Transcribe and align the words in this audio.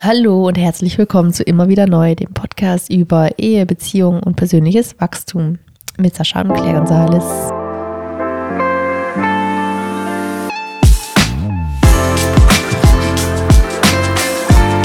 Hallo 0.00 0.46
und 0.46 0.56
herzlich 0.56 0.96
willkommen 0.96 1.32
zu 1.32 1.42
Immer 1.42 1.68
wieder 1.68 1.88
neu, 1.88 2.14
dem 2.14 2.32
Podcast 2.32 2.88
über 2.88 3.36
Ehe, 3.36 3.66
Beziehung 3.66 4.22
und 4.22 4.36
persönliches 4.36 4.94
Wachstum 5.00 5.58
mit 5.96 6.14
Sascha 6.14 6.42
und 6.42 6.54
Claire 6.54 6.74
Gonzales. 6.78 7.24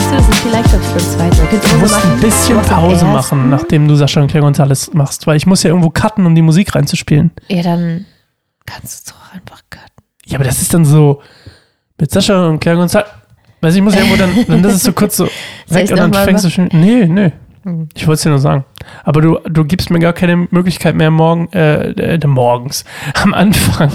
Das 0.09 0.29
ist 0.29 0.39
vielleicht 0.39 0.73
den 0.73 0.81
zweiten. 0.81 1.69
Du 1.69 1.77
musst 1.77 2.03
ein 2.03 2.19
bisschen 2.19 2.59
Pause 2.63 3.05
machen, 3.05 3.51
nachdem 3.51 3.87
du 3.87 3.93
Sascha 3.93 4.19
und 4.19 4.29
Claire 4.29 4.45
Gonzales 4.45 4.95
machst, 4.95 5.27
weil 5.27 5.37
ich 5.37 5.45
muss 5.45 5.61
ja 5.61 5.69
irgendwo 5.69 5.91
cutten, 5.91 6.25
um 6.25 6.33
die 6.33 6.41
Musik 6.41 6.73
reinzuspielen. 6.73 7.29
Ja, 7.49 7.61
dann 7.61 8.07
kannst 8.65 8.85
du 8.85 9.11
es 9.11 9.13
doch 9.13 9.31
einfach 9.35 9.61
cutten. 9.69 9.89
Ja, 10.25 10.39
aber 10.39 10.45
das 10.45 10.59
ist 10.59 10.73
dann 10.73 10.85
so 10.85 11.21
mit 11.99 12.09
Sascha 12.09 12.47
und 12.47 12.59
Claire 12.59 12.79
Gonzales. 12.79 13.07
Weiß 13.63 13.75
ich, 13.75 13.81
muss 13.81 13.95
ja 13.95 14.01
irgendwo 14.01 14.17
dann, 14.17 14.45
dann 14.45 14.61
das 14.61 14.73
ist 14.73 14.83
so 14.83 14.91
kurz 14.91 15.15
so 15.15 15.25
weg 15.69 15.89
und 15.89 15.97
dann 15.97 16.13
fängst 16.13 16.43
du 16.43 16.49
schon. 16.49 16.67
Nee, 16.73 17.05
nee. 17.05 17.31
Hm. 17.63 17.87
Ich 17.95 18.05
wollte 18.07 18.15
es 18.15 18.21
dir 18.23 18.29
nur 18.29 18.39
sagen. 18.39 18.65
Aber 19.05 19.21
du, 19.21 19.39
du 19.45 19.63
gibst 19.63 19.89
mir 19.89 19.99
gar 19.99 20.11
keine 20.11 20.35
Möglichkeit 20.51 20.95
mehr 20.95 21.09
morgen, 21.11 21.47
äh, 21.53 21.91
äh 21.91 22.27
morgens, 22.27 22.83
am 23.23 23.33
Anfang. 23.33 23.89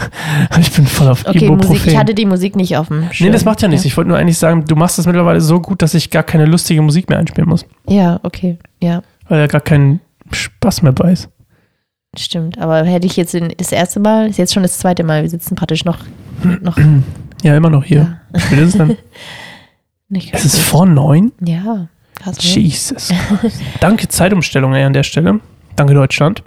ich 0.60 0.72
bin 0.72 0.84
voll 0.84 1.06
auf 1.06 1.24
okay, 1.24 1.44
Ibuprofen. 1.44 1.76
Musik, 1.76 1.92
ich 1.92 1.96
hatte 1.96 2.12
die 2.12 2.26
Musik 2.26 2.56
nicht 2.56 2.76
auf 2.76 2.88
dem 2.88 3.12
Schirm. 3.12 3.28
Nee, 3.28 3.32
das 3.32 3.44
macht 3.44 3.62
ja 3.62 3.68
nichts. 3.68 3.84
Ich 3.84 3.96
wollte 3.96 4.08
nur 4.08 4.18
eigentlich 4.18 4.38
sagen, 4.38 4.64
du 4.64 4.74
machst 4.74 4.98
das 4.98 5.06
mittlerweile 5.06 5.40
so 5.40 5.60
gut, 5.60 5.80
dass 5.80 5.94
ich 5.94 6.10
gar 6.10 6.24
keine 6.24 6.44
lustige 6.44 6.82
Musik 6.82 7.08
mehr 7.08 7.20
einspielen 7.20 7.48
muss. 7.48 7.64
Ja, 7.88 8.18
okay, 8.24 8.58
ja. 8.82 9.02
Weil 9.28 9.38
ja 9.38 9.46
gar 9.46 9.60
kein 9.60 10.00
Spaß 10.32 10.82
mehr 10.82 10.92
bei 10.92 11.12
ist. 11.12 11.28
Stimmt, 12.18 12.58
aber 12.58 12.82
hätte 12.82 13.06
ich 13.06 13.16
jetzt 13.16 13.36
das 13.58 13.70
erste 13.70 14.00
Mal, 14.00 14.28
ist 14.28 14.38
jetzt 14.38 14.54
schon 14.54 14.64
das 14.64 14.78
zweite 14.78 15.04
Mal, 15.04 15.22
wir 15.22 15.30
sitzen 15.30 15.54
praktisch 15.54 15.84
noch, 15.84 15.98
noch 16.60 16.76
ja, 17.44 17.56
immer 17.56 17.70
noch 17.70 17.84
hier. 17.84 18.18
Ja. 18.32 18.40
Wie 18.50 18.56
ist 18.56 18.68
es 18.68 18.78
denn? 18.78 18.96
Es 20.32 20.44
ist 20.44 20.58
vor 20.60 20.86
neun? 20.86 21.32
Ja. 21.44 21.88
Krass, 22.14 22.36
ne? 22.36 22.62
Jesus. 22.62 23.12
Danke 23.80 24.06
Zeitumstellung 24.06 24.72
ey, 24.74 24.84
an 24.84 24.92
der 24.92 25.02
Stelle. 25.02 25.40
Danke 25.74 25.94
Deutschland. 25.94 26.44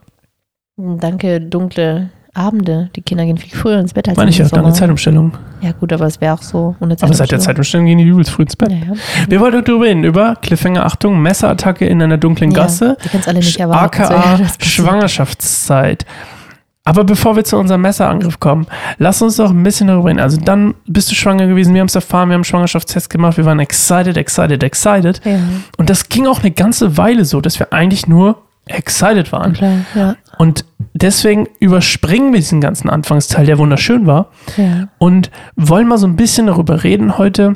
Danke 0.77 1.41
dunkle 1.41 2.11
Abende. 2.33 2.89
Die 2.95 3.01
Kinder 3.01 3.25
gehen 3.25 3.37
viel 3.37 3.57
früher 3.57 3.79
ins 3.79 3.93
Bett 3.93 4.07
als 4.07 4.15
Meine 4.15 4.29
ich 4.29 4.37
ja, 4.37 4.47
danke 4.47 4.71
Zeitumstellung. 4.71 5.33
Ja 5.61 5.71
gut, 5.71 5.91
aber 5.91 6.05
es 6.05 6.21
wäre 6.21 6.33
auch 6.33 6.41
so 6.41 6.75
ohne 6.79 6.95
Zeitumstellung. 6.95 7.09
Aber 7.09 7.15
seit 7.15 7.31
der 7.31 7.39
Zeitumstellung 7.39 7.87
gehen 7.87 7.97
die 7.97 8.05
übelst 8.05 8.31
früh 8.31 8.43
ins 8.43 8.55
Bett. 8.55 8.71
Ja, 8.71 8.77
ja. 8.77 8.93
Wir 9.27 9.39
wollten 9.41 9.65
darüber 9.65 9.85
reden, 9.85 10.03
über 10.03 10.35
Cliffhanger, 10.35 10.85
Achtung, 10.85 11.19
Messerattacke 11.19 11.85
in 11.85 12.01
einer 12.01 12.17
dunklen 12.17 12.53
Gasse. 12.53 12.95
Ja, 13.01 13.19
die 13.19 13.27
alle 13.27 13.39
nicht 13.39 13.59
erwarten. 13.59 14.01
AKA 14.01 14.39
Schwangerschaftszeit. 14.61 16.05
Aber 16.87 17.03
bevor 17.03 17.35
wir 17.35 17.43
zu 17.43 17.57
unserem 17.57 17.81
Messerangriff 17.81 18.39
kommen, 18.39 18.65
lass 18.97 19.21
uns 19.21 19.35
doch 19.35 19.49
ein 19.49 19.61
bisschen 19.61 19.87
darüber 19.87 20.07
reden. 20.07 20.21
Also 20.21 20.37
dann 20.37 20.73
bist 20.85 21.11
du 21.11 21.15
schwanger 21.15 21.45
gewesen, 21.45 21.73
wir 21.73 21.81
haben 21.81 21.89
es 21.89 21.95
erfahren, 21.95 22.29
wir 22.29 22.35
haben 22.35 22.39
einen 22.39 22.43
Schwangerschaftstest 22.45 23.09
gemacht, 23.09 23.35
wir 23.35 23.43
waren 23.43 23.59
excited, 23.59 24.15
excited, 24.15 24.63
excited. 24.63 25.19
Ja. 25.25 25.37
Und 25.75 25.89
das 25.89 26.07
ging 26.07 26.27
auch 26.27 26.39
eine 26.39 26.51
ganze 26.51 26.95
Weile 26.95 27.25
so, 27.25 27.41
dass 27.41 27.59
wir 27.59 27.73
eigentlich 27.73 28.07
nur 28.07 28.41
excited 28.67 29.33
waren. 29.33 29.51
Okay, 29.51 29.79
ja. 29.95 30.15
Und 30.37 30.63
deswegen 30.93 31.49
überspringen 31.59 32.31
wir 32.31 32.39
diesen 32.39 32.61
ganzen 32.61 32.89
Anfangsteil, 32.89 33.45
der 33.45 33.57
wunderschön 33.57 34.07
war. 34.07 34.31
Ja. 34.55 34.87
Und 34.97 35.29
wollen 35.57 35.89
mal 35.89 35.97
so 35.97 36.07
ein 36.07 36.15
bisschen 36.15 36.47
darüber 36.47 36.85
reden 36.85 37.17
heute, 37.17 37.55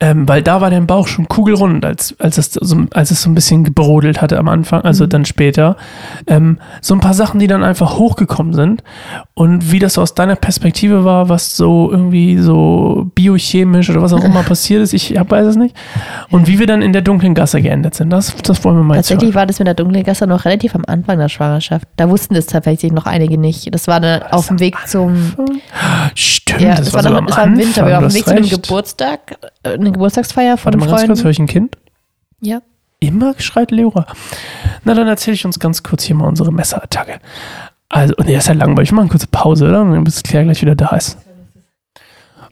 ähm, 0.00 0.28
weil 0.28 0.42
da 0.42 0.60
war 0.60 0.70
dein 0.70 0.86
Bauch 0.86 1.08
schon 1.08 1.26
kugelrund, 1.26 1.84
als, 1.84 2.14
als, 2.20 2.38
es 2.38 2.52
so, 2.52 2.84
als 2.92 3.10
es 3.10 3.22
so 3.22 3.30
ein 3.30 3.34
bisschen 3.34 3.64
gebrodelt 3.64 4.22
hatte 4.22 4.38
am 4.38 4.46
Anfang, 4.46 4.82
also 4.82 5.04
mhm. 5.04 5.08
dann 5.08 5.24
später. 5.24 5.76
Ähm, 6.28 6.58
so 6.80 6.94
ein 6.94 7.00
paar 7.00 7.14
Sachen, 7.14 7.40
die 7.40 7.48
dann 7.48 7.64
einfach 7.64 7.98
hochgekommen 7.98 8.54
sind. 8.54 8.84
Und 9.34 9.72
wie 9.72 9.80
das 9.80 9.94
so 9.94 10.02
aus 10.02 10.14
deiner 10.14 10.36
Perspektive 10.36 11.04
war, 11.04 11.28
was 11.28 11.56
so 11.56 11.90
irgendwie 11.90 12.38
so 12.38 13.10
biochemisch 13.16 13.90
oder 13.90 14.00
was 14.00 14.12
auch 14.12 14.22
immer 14.22 14.42
passiert 14.44 14.82
ist, 14.82 14.92
ich 14.92 15.16
weiß 15.16 15.46
es 15.46 15.56
nicht. 15.56 15.74
Und 16.30 16.46
wie 16.46 16.60
wir 16.60 16.68
dann 16.68 16.80
in 16.80 16.92
der 16.92 17.02
dunklen 17.02 17.34
Gasse 17.34 17.60
geendet 17.60 17.96
sind, 17.96 18.10
das, 18.10 18.36
das 18.36 18.64
wollen 18.64 18.76
wir 18.76 18.84
mal 18.84 18.94
Tatsächlich 18.94 19.34
war 19.34 19.46
das 19.46 19.58
mit 19.58 19.66
der 19.66 19.74
dunklen 19.74 20.04
Gasse 20.04 20.28
noch 20.28 20.44
relativ 20.44 20.76
am 20.76 20.84
Anfang 20.86 21.18
der 21.18 21.28
Schwangerschaft. 21.28 21.88
Da 21.96 22.08
wussten 22.08 22.34
das 22.34 22.46
tatsächlich 22.46 22.92
noch 22.92 23.06
einige 23.06 23.36
nicht. 23.36 23.74
Das 23.74 23.88
war 23.88 23.98
dann 23.98 24.22
auf 24.30 24.46
dem 24.46 24.60
Weg 24.60 24.76
zum. 24.86 25.34
Stimmt, 26.14 26.60
ja, 26.60 26.76
das, 26.76 26.90
das 26.90 26.94
war, 26.94 27.02
war, 27.02 27.10
so 27.10 27.16
noch, 27.16 27.26
das 27.26 27.36
war 27.36 27.44
im 27.44 27.58
Winter. 27.58 27.84
Wir 27.84 27.94
waren 27.94 28.04
auf 28.04 28.12
dem 28.12 28.16
Weg 28.16 28.24
zu 28.24 28.30
einem 28.30 28.48
Geburtstag. 28.48 29.36
Eine 29.88 29.94
Geburtstagsfeier 29.94 30.58
von 30.58 30.74
Warte 30.74 30.84
einem 30.84 30.90
Freund. 30.90 31.08
Ganz 31.08 31.18
kurz, 31.20 31.24
höre 31.24 31.30
ich 31.30 31.38
ein 31.38 31.46
Kind? 31.46 31.78
Ja. 32.42 32.60
Immer 33.00 33.34
schreit 33.38 33.70
Leora. 33.70 34.04
Na, 34.84 34.92
dann 34.92 35.08
erzähle 35.08 35.34
ich 35.34 35.46
uns 35.46 35.58
ganz 35.58 35.82
kurz 35.82 36.04
hier 36.04 36.14
mal 36.14 36.26
unsere 36.26 36.52
Messerattacke. 36.52 37.20
Also, 37.88 38.14
nee, 38.22 38.36
ist 38.36 38.48
ja 38.48 38.52
langweilig. 38.52 38.90
Ich 38.90 38.92
mache 38.92 39.04
eine 39.04 39.10
kurze 39.10 39.28
Pause, 39.28 39.66
oder? 39.66 39.84
Bis 40.02 40.22
Claire 40.22 40.44
gleich 40.44 40.60
wieder 40.60 40.74
da 40.74 40.94
ist. 40.94 41.16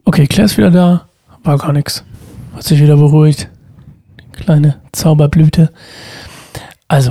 Okay, 0.07 0.27
Claire 0.27 0.47
ist 0.47 0.57
wieder 0.57 0.71
da. 0.71 1.09
War 1.43 1.59
gar 1.59 1.75
nichts. 1.75 2.05
Hat 2.55 2.63
sich 2.63 2.81
wieder 2.81 2.97
beruhigt. 2.97 3.51
Kleine 4.33 4.81
Zauberblüte. 4.93 5.73
Also. 6.89 7.11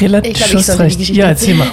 Relativ. 0.00 0.32
Ich 0.32 0.64
glaub, 0.64 0.80
ich 0.80 1.08
ja, 1.10 1.26
erzähl 1.26 1.56
mal. 1.56 1.68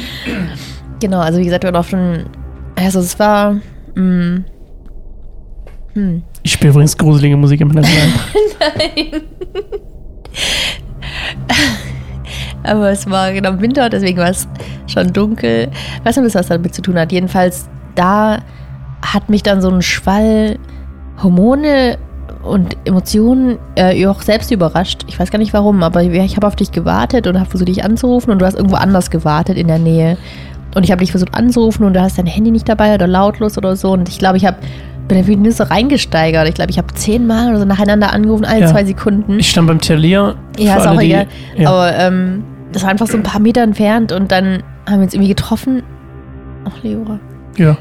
genau, 1.00 1.20
also 1.20 1.38
wie 1.38 1.44
gesagt, 1.44 1.64
wir 1.64 1.72
waren 1.72 1.80
auf 1.80 1.88
dem. 1.88 2.26
Also, 2.74 3.00
es 3.00 3.18
war. 3.18 3.54
Mh, 3.94 4.02
mm, 4.02 4.44
hm. 5.96 6.22
Ich 6.42 6.52
spiele 6.52 6.72
übrigens 6.72 6.96
gruselige 6.96 7.36
Musik 7.38 7.62
im 7.62 7.70
Hintergrund. 7.70 8.12
Nein. 8.60 9.22
Aber 12.62 12.90
es 12.90 13.08
war 13.08 13.32
genau 13.32 13.58
Winter, 13.60 13.88
deswegen 13.88 14.18
war 14.18 14.28
es 14.28 14.46
schon 14.86 15.10
dunkel. 15.14 15.70
Ich 15.98 16.04
weiß 16.04 16.18
nicht, 16.18 16.34
was 16.34 16.48
damit 16.48 16.74
zu 16.74 16.82
tun 16.82 16.98
hat. 16.98 17.12
Jedenfalls, 17.12 17.66
da 17.94 18.40
hat 19.00 19.30
mich 19.30 19.42
dann 19.42 19.62
so 19.62 19.70
ein 19.70 19.80
Schwall 19.80 20.58
Hormone 21.22 21.96
und 22.42 22.76
Emotionen 22.84 23.58
äh, 23.76 24.06
auch 24.06 24.20
selbst 24.20 24.50
überrascht. 24.50 25.04
Ich 25.08 25.18
weiß 25.18 25.30
gar 25.30 25.38
nicht 25.38 25.54
warum, 25.54 25.82
aber 25.82 26.02
ich 26.02 26.36
habe 26.36 26.46
auf 26.46 26.56
dich 26.56 26.72
gewartet 26.72 27.26
und 27.26 27.38
habe 27.38 27.48
versucht, 27.48 27.68
dich 27.68 27.84
anzurufen 27.84 28.32
und 28.32 28.40
du 28.40 28.44
hast 28.44 28.56
irgendwo 28.56 28.76
anders 28.76 29.10
gewartet 29.10 29.56
in 29.56 29.68
der 29.68 29.78
Nähe. 29.78 30.18
Und 30.74 30.82
ich 30.82 30.90
habe 30.90 31.00
dich 31.00 31.12
versucht 31.12 31.34
anzurufen 31.34 31.86
und 31.86 31.94
du 31.94 32.02
hast 32.02 32.18
dein 32.18 32.26
Handy 32.26 32.50
nicht 32.50 32.68
dabei 32.68 32.94
oder 32.94 33.06
lautlos 33.06 33.56
oder 33.56 33.76
so. 33.76 33.92
Und 33.92 34.10
ich 34.10 34.18
glaube, 34.18 34.36
ich 34.36 34.44
habe 34.44 34.58
bin 35.08 35.18
irgendwie 35.18 35.36
nur 35.36 35.52
so 35.52 35.64
reingesteigert. 35.64 36.48
Ich 36.48 36.54
glaube, 36.54 36.70
ich 36.70 36.78
habe 36.78 36.92
zehnmal 36.94 37.50
oder 37.50 37.60
so 37.60 37.64
nacheinander 37.64 38.12
angerufen, 38.12 38.44
alle 38.44 38.60
ja. 38.60 38.66
zwei 38.68 38.84
Sekunden. 38.84 39.38
Ich 39.38 39.50
stand 39.50 39.68
beim 39.68 39.80
Telier. 39.80 40.36
Ja, 40.58 40.76
ist 40.76 40.86
auch 40.86 40.98
die, 40.98 41.06
egal. 41.06 41.26
Ja. 41.56 41.70
Aber 41.70 41.96
ähm, 41.96 42.44
das 42.72 42.82
war 42.82 42.90
einfach 42.90 43.06
so 43.06 43.16
ein 43.16 43.22
paar 43.22 43.40
Meter 43.40 43.62
entfernt 43.62 44.12
und 44.12 44.32
dann 44.32 44.62
haben 44.86 44.98
wir 44.98 45.04
uns 45.04 45.14
irgendwie 45.14 45.28
getroffen. 45.28 45.82
Ach, 46.64 46.82
Leora. 46.82 47.20
Ja. 47.56 47.76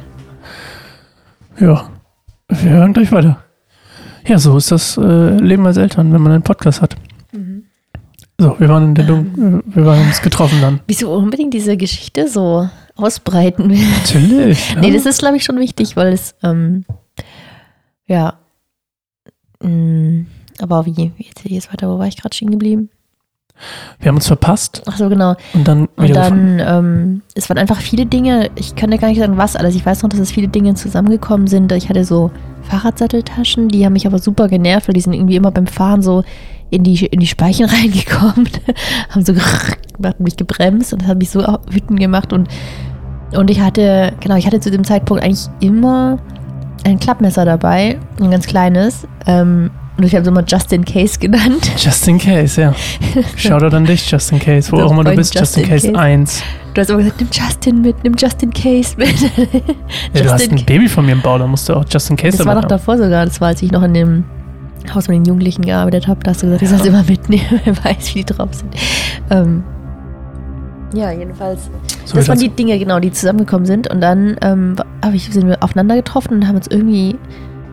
Ja. 1.60 1.90
Wir 2.50 2.72
hören 2.72 2.94
gleich 2.94 3.12
weiter. 3.12 3.40
Ja, 4.28 4.38
so 4.38 4.58
ist 4.58 4.72
das 4.72 4.98
äh, 4.98 5.38
Leben 5.38 5.66
als 5.66 5.78
Eltern, 5.78 6.14
wenn 6.14 6.22
man 6.22 6.32
einen 6.32 6.44
Podcast 6.44 6.82
hat. 6.82 6.96
Mhm. 7.32 7.64
So, 8.40 8.56
wir 8.60 8.70
waren 8.70 8.84
in 8.84 8.96
der 8.96 9.06
Dun 9.06 9.32
ähm. 9.38 9.64
wir 9.66 9.86
waren 9.86 10.02
uns 10.02 10.22
getroffen 10.22 10.60
dann. 10.62 10.80
Wieso 10.88 11.14
unbedingt 11.14 11.54
diese 11.54 11.78
Geschichte 11.78 12.28
so 12.28 12.70
ausbreiten 12.96 13.70
will? 13.70 13.84
Natürlich. 14.00 14.74
Ja. 14.74 14.76
Nee, 14.82 14.92
das 14.92 15.06
ist, 15.06 15.20
glaube 15.20 15.38
ich, 15.38 15.44
schon 15.44 15.60
wichtig, 15.60 15.96
weil 15.96 16.14
es 16.14 16.36
ähm, 16.44 16.86
ja. 18.08 18.40
Mhm. 19.62 20.28
Aber 20.62 20.86
wie? 20.86 21.12
Wie 21.18 21.28
erzähle 21.28 21.50
ich 21.50 21.52
jetzt 21.52 21.74
weiter? 21.74 21.90
Wo 21.90 22.00
war 22.00 22.08
ich 22.08 22.18
gerade 22.18 22.36
stehen 22.36 22.52
geblieben? 22.52 22.90
Wir 24.00 24.10
haben 24.10 24.16
uns 24.16 24.28
verpasst. 24.28 24.84
Ach 24.86 24.98
so, 24.98 25.08
genau. 25.08 25.36
Und 25.54 25.68
dann 25.68 25.88
Und 25.96 26.14
dann, 26.14 26.60
ähm, 26.60 27.22
es 27.36 27.50
waren 27.50 27.58
einfach 27.58 27.80
viele 27.80 28.06
Dinge, 28.06 28.50
ich 28.56 28.76
kann 28.76 28.92
dir 28.92 28.98
gar 28.98 29.08
nicht 29.08 29.20
sagen, 29.20 29.38
was 29.38 29.56
alles. 29.56 29.76
Ich 29.76 29.86
weiß 29.86 30.04
noch, 30.04 30.10
dass 30.10 30.20
es 30.20 30.32
viele 30.32 30.50
Dinge 30.50 30.76
zusammengekommen 30.76 31.48
sind. 31.48 31.72
Ich 31.72 31.88
hatte 31.90 32.04
so 32.04 32.32
Fahrradsatteltaschen, 32.64 33.70
die 33.70 33.86
haben 33.86 33.94
mich 33.94 34.08
aber 34.08 34.20
super 34.20 34.50
genervt, 34.50 34.88
weil 34.88 34.94
die 34.94 35.02
sind 35.02 35.14
irgendwie 35.14 35.38
immer 35.38 35.52
beim 35.52 35.68
Fahren 35.68 36.02
so 36.02 36.24
in 36.70 36.84
die, 36.84 37.06
in 37.06 37.20
die 37.20 37.28
Speichen 37.28 37.66
reingekommen, 37.70 38.50
haben 39.10 39.24
so 39.24 39.34
gemacht, 39.98 40.20
mich 40.20 40.36
gebremst 40.36 40.92
und 40.92 41.02
das 41.02 41.10
hat 41.10 41.18
mich 41.18 41.30
so 41.30 41.40
wütend 41.70 42.00
gemacht. 42.00 42.34
Und, 42.34 42.50
und 43.36 43.50
ich 43.50 43.62
hatte, 43.62 44.14
genau, 44.20 44.36
ich 44.36 44.46
hatte 44.46 44.60
zu 44.60 44.70
dem 44.70 44.84
Zeitpunkt 44.84 45.24
eigentlich 45.24 45.48
immer 45.62 46.20
ein 46.86 47.00
Klappmesser 47.00 47.46
dabei, 47.46 48.00
ein 48.22 48.32
ganz 48.32 48.48
kleines. 48.48 49.08
Ähm, 49.26 49.72
und 49.98 50.04
ich 50.04 50.14
habe 50.14 50.24
es 50.24 50.28
immer 50.28 50.44
Just 50.46 50.74
in 50.74 50.84
Case 50.84 51.18
genannt. 51.18 51.72
Just 51.78 52.08
in 52.08 52.18
Case, 52.18 52.62
ja. 52.62 52.76
Shoutout 53.38 53.76
an 53.76 53.86
dich, 53.86 54.10
Just 54.10 54.32
in 54.32 54.40
Case, 54.40 54.72
wo 54.72 54.82
auch 54.82 54.92
immer 54.92 55.06
du 55.06 55.16
bist, 55.16 55.34
Just, 55.34 55.58
in, 55.58 55.64
in 55.64 55.70
Case, 55.70 55.96
1. 55.98 56.44
Du 56.74 56.82
hast 56.82 56.90
immer 56.90 57.00
gesagt, 57.00 57.22
nimm 57.22 57.30
Justin 57.32 57.82
mit, 57.82 58.04
nimm 58.04 58.16
Just 58.18 58.44
in 58.44 58.52
Case 58.52 58.96
mit. 58.98 59.22
ja, 60.14 60.22
du 60.22 60.32
hast 60.32 60.52
ein 60.52 60.66
Baby 60.66 60.90
von 60.90 61.06
mir 61.06 61.14
im 61.14 61.22
Bau, 61.22 61.38
da 61.38 61.48
musst 61.48 61.70
du 61.70 61.74
auch 61.74 61.86
Just 61.90 62.10
in 62.10 62.18
Case 62.18 62.38
Das 62.38 62.46
war 62.46 62.56
noch 62.56 62.66
davor 62.66 62.98
sogar, 62.98 63.26
das 63.26 63.40
war, 63.40 63.50
als 63.50 63.62
ich 63.62 63.72
noch 63.72 63.84
in 63.84 63.94
dem 63.94 64.24
Haus 64.94 65.08
mit 65.08 65.16
den 65.16 65.26
Jugendlichen 65.26 65.64
gearbeitet 65.64 66.08
habe, 66.08 66.20
da 66.24 66.32
hast 66.32 66.44
du 66.44 66.48
gesagt, 66.48 66.62
ich 66.62 66.70
soll 66.70 66.80
es 66.82 66.86
immer 66.86 67.04
mitnehmen, 67.04 67.62
wer 67.64 67.84
weiß, 67.86 68.14
wie 68.14 68.24
die 68.24 68.34
drauf 68.34 68.50
sind. 68.54 68.76
Ähm, 69.30 69.64
ja, 70.96 71.12
jedenfalls. 71.12 71.70
So 72.06 72.16
das 72.16 72.28
waren 72.28 72.40
die 72.40 72.50
Dinge, 72.50 72.78
genau, 72.80 73.00
die 73.00 73.12
zusammengekommen 73.12 73.66
sind. 73.66 73.92
Und 73.92 74.02
dann 74.02 74.38
ähm, 74.42 74.76
ich, 75.14 75.32
sind 75.32 75.48
wir 75.48 75.62
aufeinander 75.62 75.96
getroffen 75.96 76.36
und 76.36 76.48
haben 76.48 76.56
uns 76.56 76.68
irgendwie 76.68 77.16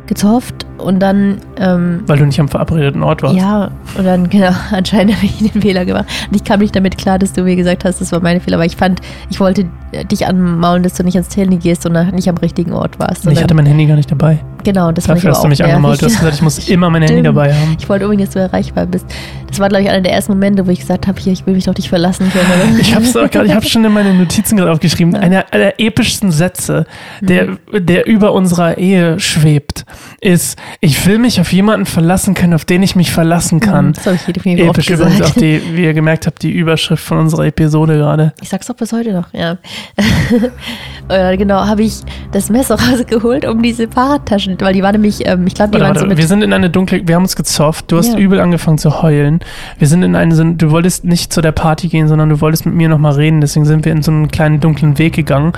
gezofft 0.06 0.66
und 0.78 1.00
dann. 1.00 1.38
Ähm, 1.56 2.02
Weil 2.06 2.19
du 2.19 2.26
nicht 2.26 2.40
am 2.40 2.48
verabredeten 2.48 3.02
Ort 3.02 3.22
warst. 3.22 3.36
Ja, 3.36 3.70
und 3.96 4.04
dann, 4.04 4.28
genau, 4.28 4.52
anscheinend 4.70 5.16
habe 5.16 5.26
ich 5.26 5.38
den 5.38 5.62
Fehler 5.62 5.84
gemacht. 5.84 6.06
Und 6.28 6.36
ich 6.36 6.44
kam 6.44 6.60
nicht 6.60 6.74
damit 6.74 6.98
klar, 6.98 7.19
dass 7.19 7.32
du 7.32 7.42
mir 7.42 7.56
gesagt 7.56 7.84
hast, 7.84 8.00
das 8.00 8.12
war 8.12 8.20
mein 8.20 8.40
Fehler, 8.40 8.58
weil 8.58 8.66
ich 8.66 8.76
fand, 8.76 9.00
ich 9.30 9.40
wollte 9.40 9.66
dich 10.10 10.26
anmaulen, 10.26 10.82
dass 10.82 10.94
du 10.94 11.04
nicht 11.04 11.16
ans 11.16 11.34
Handy 11.36 11.56
gehst 11.56 11.86
und 11.86 11.92
nicht 12.14 12.28
am 12.28 12.36
richtigen 12.36 12.72
Ort 12.72 12.98
warst. 12.98 13.26
Und 13.26 13.32
ich 13.32 13.42
hatte 13.42 13.54
mein 13.54 13.66
Handy 13.66 13.86
gar 13.86 13.96
nicht 13.96 14.10
dabei. 14.10 14.40
Genau, 14.64 14.92
das 14.92 15.04
Dafür 15.04 15.30
hast 15.30 15.38
du 15.38 15.44
auch 15.44 15.48
mich 15.48 15.64
angemalt. 15.64 16.00
Du 16.00 16.06
hast 16.06 16.16
gesagt, 16.18 16.34
ich 16.34 16.42
muss 16.42 16.68
immer 16.68 16.88
mein 16.90 17.02
Handy 17.02 17.22
dabei 17.22 17.52
haben. 17.52 17.76
Ich 17.78 17.88
wollte 17.88 18.04
unbedingt, 18.04 18.28
dass 18.28 18.34
du 18.34 18.40
erreichbar 18.40 18.86
bist. 18.86 19.06
Das 19.48 19.58
war, 19.58 19.68
glaube 19.68 19.82
ich, 19.84 19.90
einer 19.90 20.00
der 20.00 20.12
ersten 20.12 20.32
Momente, 20.32 20.66
wo 20.66 20.70
ich 20.70 20.80
gesagt 20.80 21.06
habe, 21.06 21.20
hier, 21.20 21.32
ich 21.32 21.44
will 21.46 21.54
mich 21.54 21.64
doch 21.64 21.76
nicht 21.76 21.88
verlassen 21.88 22.30
können. 22.32 22.78
Ich 22.80 22.94
habe 22.94 23.04
es 23.04 23.12
gerade, 23.12 23.46
ich 23.46 23.54
habe 23.54 23.66
schon 23.66 23.84
in 23.84 23.92
meine 23.92 24.14
Notizen 24.14 24.56
gerade 24.56 24.72
aufgeschrieben. 24.72 25.14
Einer 25.14 25.44
der 25.52 25.78
epischsten 25.80 26.30
Sätze, 26.30 26.86
der, 27.20 27.42
Mhm. 27.46 27.58
der 27.86 28.06
über 28.06 28.32
unserer 28.32 28.78
Ehe 28.78 29.20
schwebt, 29.20 29.84
ist: 30.20 30.58
Ich 30.80 31.04
will 31.06 31.18
mich 31.18 31.40
auf 31.40 31.52
jemanden 31.52 31.86
verlassen 31.86 32.34
können, 32.34 32.54
auf 32.54 32.64
den 32.64 32.82
ich 32.82 32.96
mich 32.96 33.10
verlassen 33.10 33.60
kann. 33.60 33.92
Das 33.92 34.06
habe 34.06 34.16
ich 34.16 34.22
definitiv 34.32 34.68
Episch 34.68 34.88
übrigens 34.90 35.22
auch 35.22 35.34
die, 35.34 35.60
wie 35.74 35.84
ihr 35.84 35.92
gemerkt 35.94 36.26
habt, 36.26 36.42
die 36.42 36.50
Überschrift 36.50 37.04
von 37.04 37.18
unserer 37.18 37.46
Episode 37.46 37.94
gerade. 37.96 38.32
Ich 38.40 38.48
sag's 38.48 38.66
doch 38.66 38.76
bis 38.76 38.92
heute 38.92 39.12
noch, 39.12 39.32
ja. 39.34 39.58
äh, 41.08 41.36
genau, 41.36 41.66
habe 41.66 41.82
ich 41.82 41.94
das 42.32 42.48
Messer 42.50 42.76
rausgeholt, 42.80 43.46
um 43.46 43.62
diese 43.62 43.88
Fahrradtaschen, 43.88 44.51
weil 44.60 44.72
die 44.75 44.82
waren 44.82 44.93
nämlich, 44.93 45.26
ähm, 45.26 45.46
ich 45.46 45.54
glaube, 45.54 45.70
die 45.72 45.81
Warte, 45.81 45.94
waren 45.94 46.00
so 46.00 46.06
mit 46.06 46.19
wir 46.19 46.26
sind 46.26 46.43
in 46.43 46.52
eine 46.52 46.70
dunkle, 46.70 47.06
wir 47.06 47.14
haben 47.14 47.22
uns 47.22 47.37
gezofft, 47.37 47.90
du 47.90 47.96
hast 47.96 48.12
Ja. 48.12 48.19
übel 48.19 48.40
angefangen 48.40 48.78
zu 48.78 49.02
heulen. 49.02 49.40
Wir 49.78 49.88
sind 49.88 50.02
in 50.02 50.14
eine, 50.16 50.54
du 50.54 50.70
wolltest 50.70 51.04
nicht 51.04 51.32
zu 51.32 51.40
der 51.40 51.52
Party 51.52 51.88
gehen, 51.88 52.08
sondern 52.08 52.28
du 52.28 52.40
wolltest 52.40 52.66
mit 52.66 52.75
mir 52.75 52.88
nochmal 52.88 53.12
reden, 53.12 53.40
deswegen 53.40 53.64
sind 53.64 53.84
wir 53.84 53.93
in 53.93 54.02
so 54.02 54.10
einen 54.10 54.28
kleinen 54.28 54.60
dunklen 54.60 54.99
Weg 54.99 55.14
gegangen, 55.14 55.52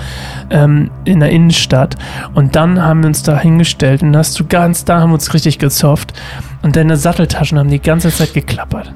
ähm, 0.51 0.91
in 1.05 1.21
der 1.21 1.31
Innenstadt. 1.31 1.97
Und 2.35 2.57
dann 2.57 2.83
haben 2.83 3.03
wir 3.03 3.09
uns 3.09 3.23
da 3.23 3.39
hingestellt 3.39 4.03
und 4.03 4.17
hast 4.17 4.39
du 4.39 4.45
ganz, 4.47 4.85
da 4.85 5.01
haben 5.01 5.11
wir 5.11 5.15
uns 5.15 5.33
richtig 5.35 5.59
gezofft. 5.59 6.13
Und 6.63 6.77
deine 6.77 6.97
Satteltaschen 6.97 7.59
haben 7.59 7.71
die 7.71 7.81
ganze 7.81 8.11
Zeit 8.11 8.33
geklappert. 8.35 8.93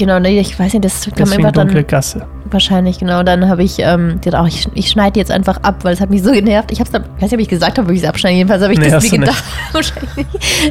Genau, 0.00 0.18
nee, 0.18 0.40
ich 0.40 0.58
weiß 0.58 0.72
nicht, 0.72 0.84
das 0.86 1.04
kam 1.04 1.12
Deswegen 1.14 1.44
einfach 1.44 1.52
dunkle 1.52 1.82
dann 1.82 1.86
Gasse. 1.86 2.26
wahrscheinlich, 2.50 2.98
genau. 2.98 3.22
Dann 3.22 3.46
habe 3.50 3.62
ich 3.62 3.76
ähm, 3.80 4.18
gedacht, 4.22 4.42
oh, 4.42 4.46
ich, 4.46 4.66
ich 4.72 4.88
schneide 4.88 5.12
die 5.12 5.20
jetzt 5.20 5.30
einfach 5.30 5.58
ab, 5.62 5.84
weil 5.84 5.92
es 5.92 6.00
hat 6.00 6.08
mich 6.08 6.22
so 6.22 6.32
genervt. 6.32 6.72
Ich 6.72 6.80
hab's 6.80 6.90
dann, 6.90 7.04
ich 7.04 7.22
weiß 7.22 7.30
nicht, 7.30 7.34
ob 7.34 7.40
ich 7.40 7.48
gesagt 7.50 7.76
habe, 7.76 7.86
ob 7.86 7.94
ich 7.94 8.00
sie 8.00 8.08
abschneide. 8.08 8.36
Jedenfalls 8.36 8.62
habe 8.62 8.72
ich 8.72 8.78
Nee, 8.78 8.88
das 8.88 9.10
mir 9.12 9.18
gedacht. 9.18 9.44
Wahrscheinlich. 9.72 10.26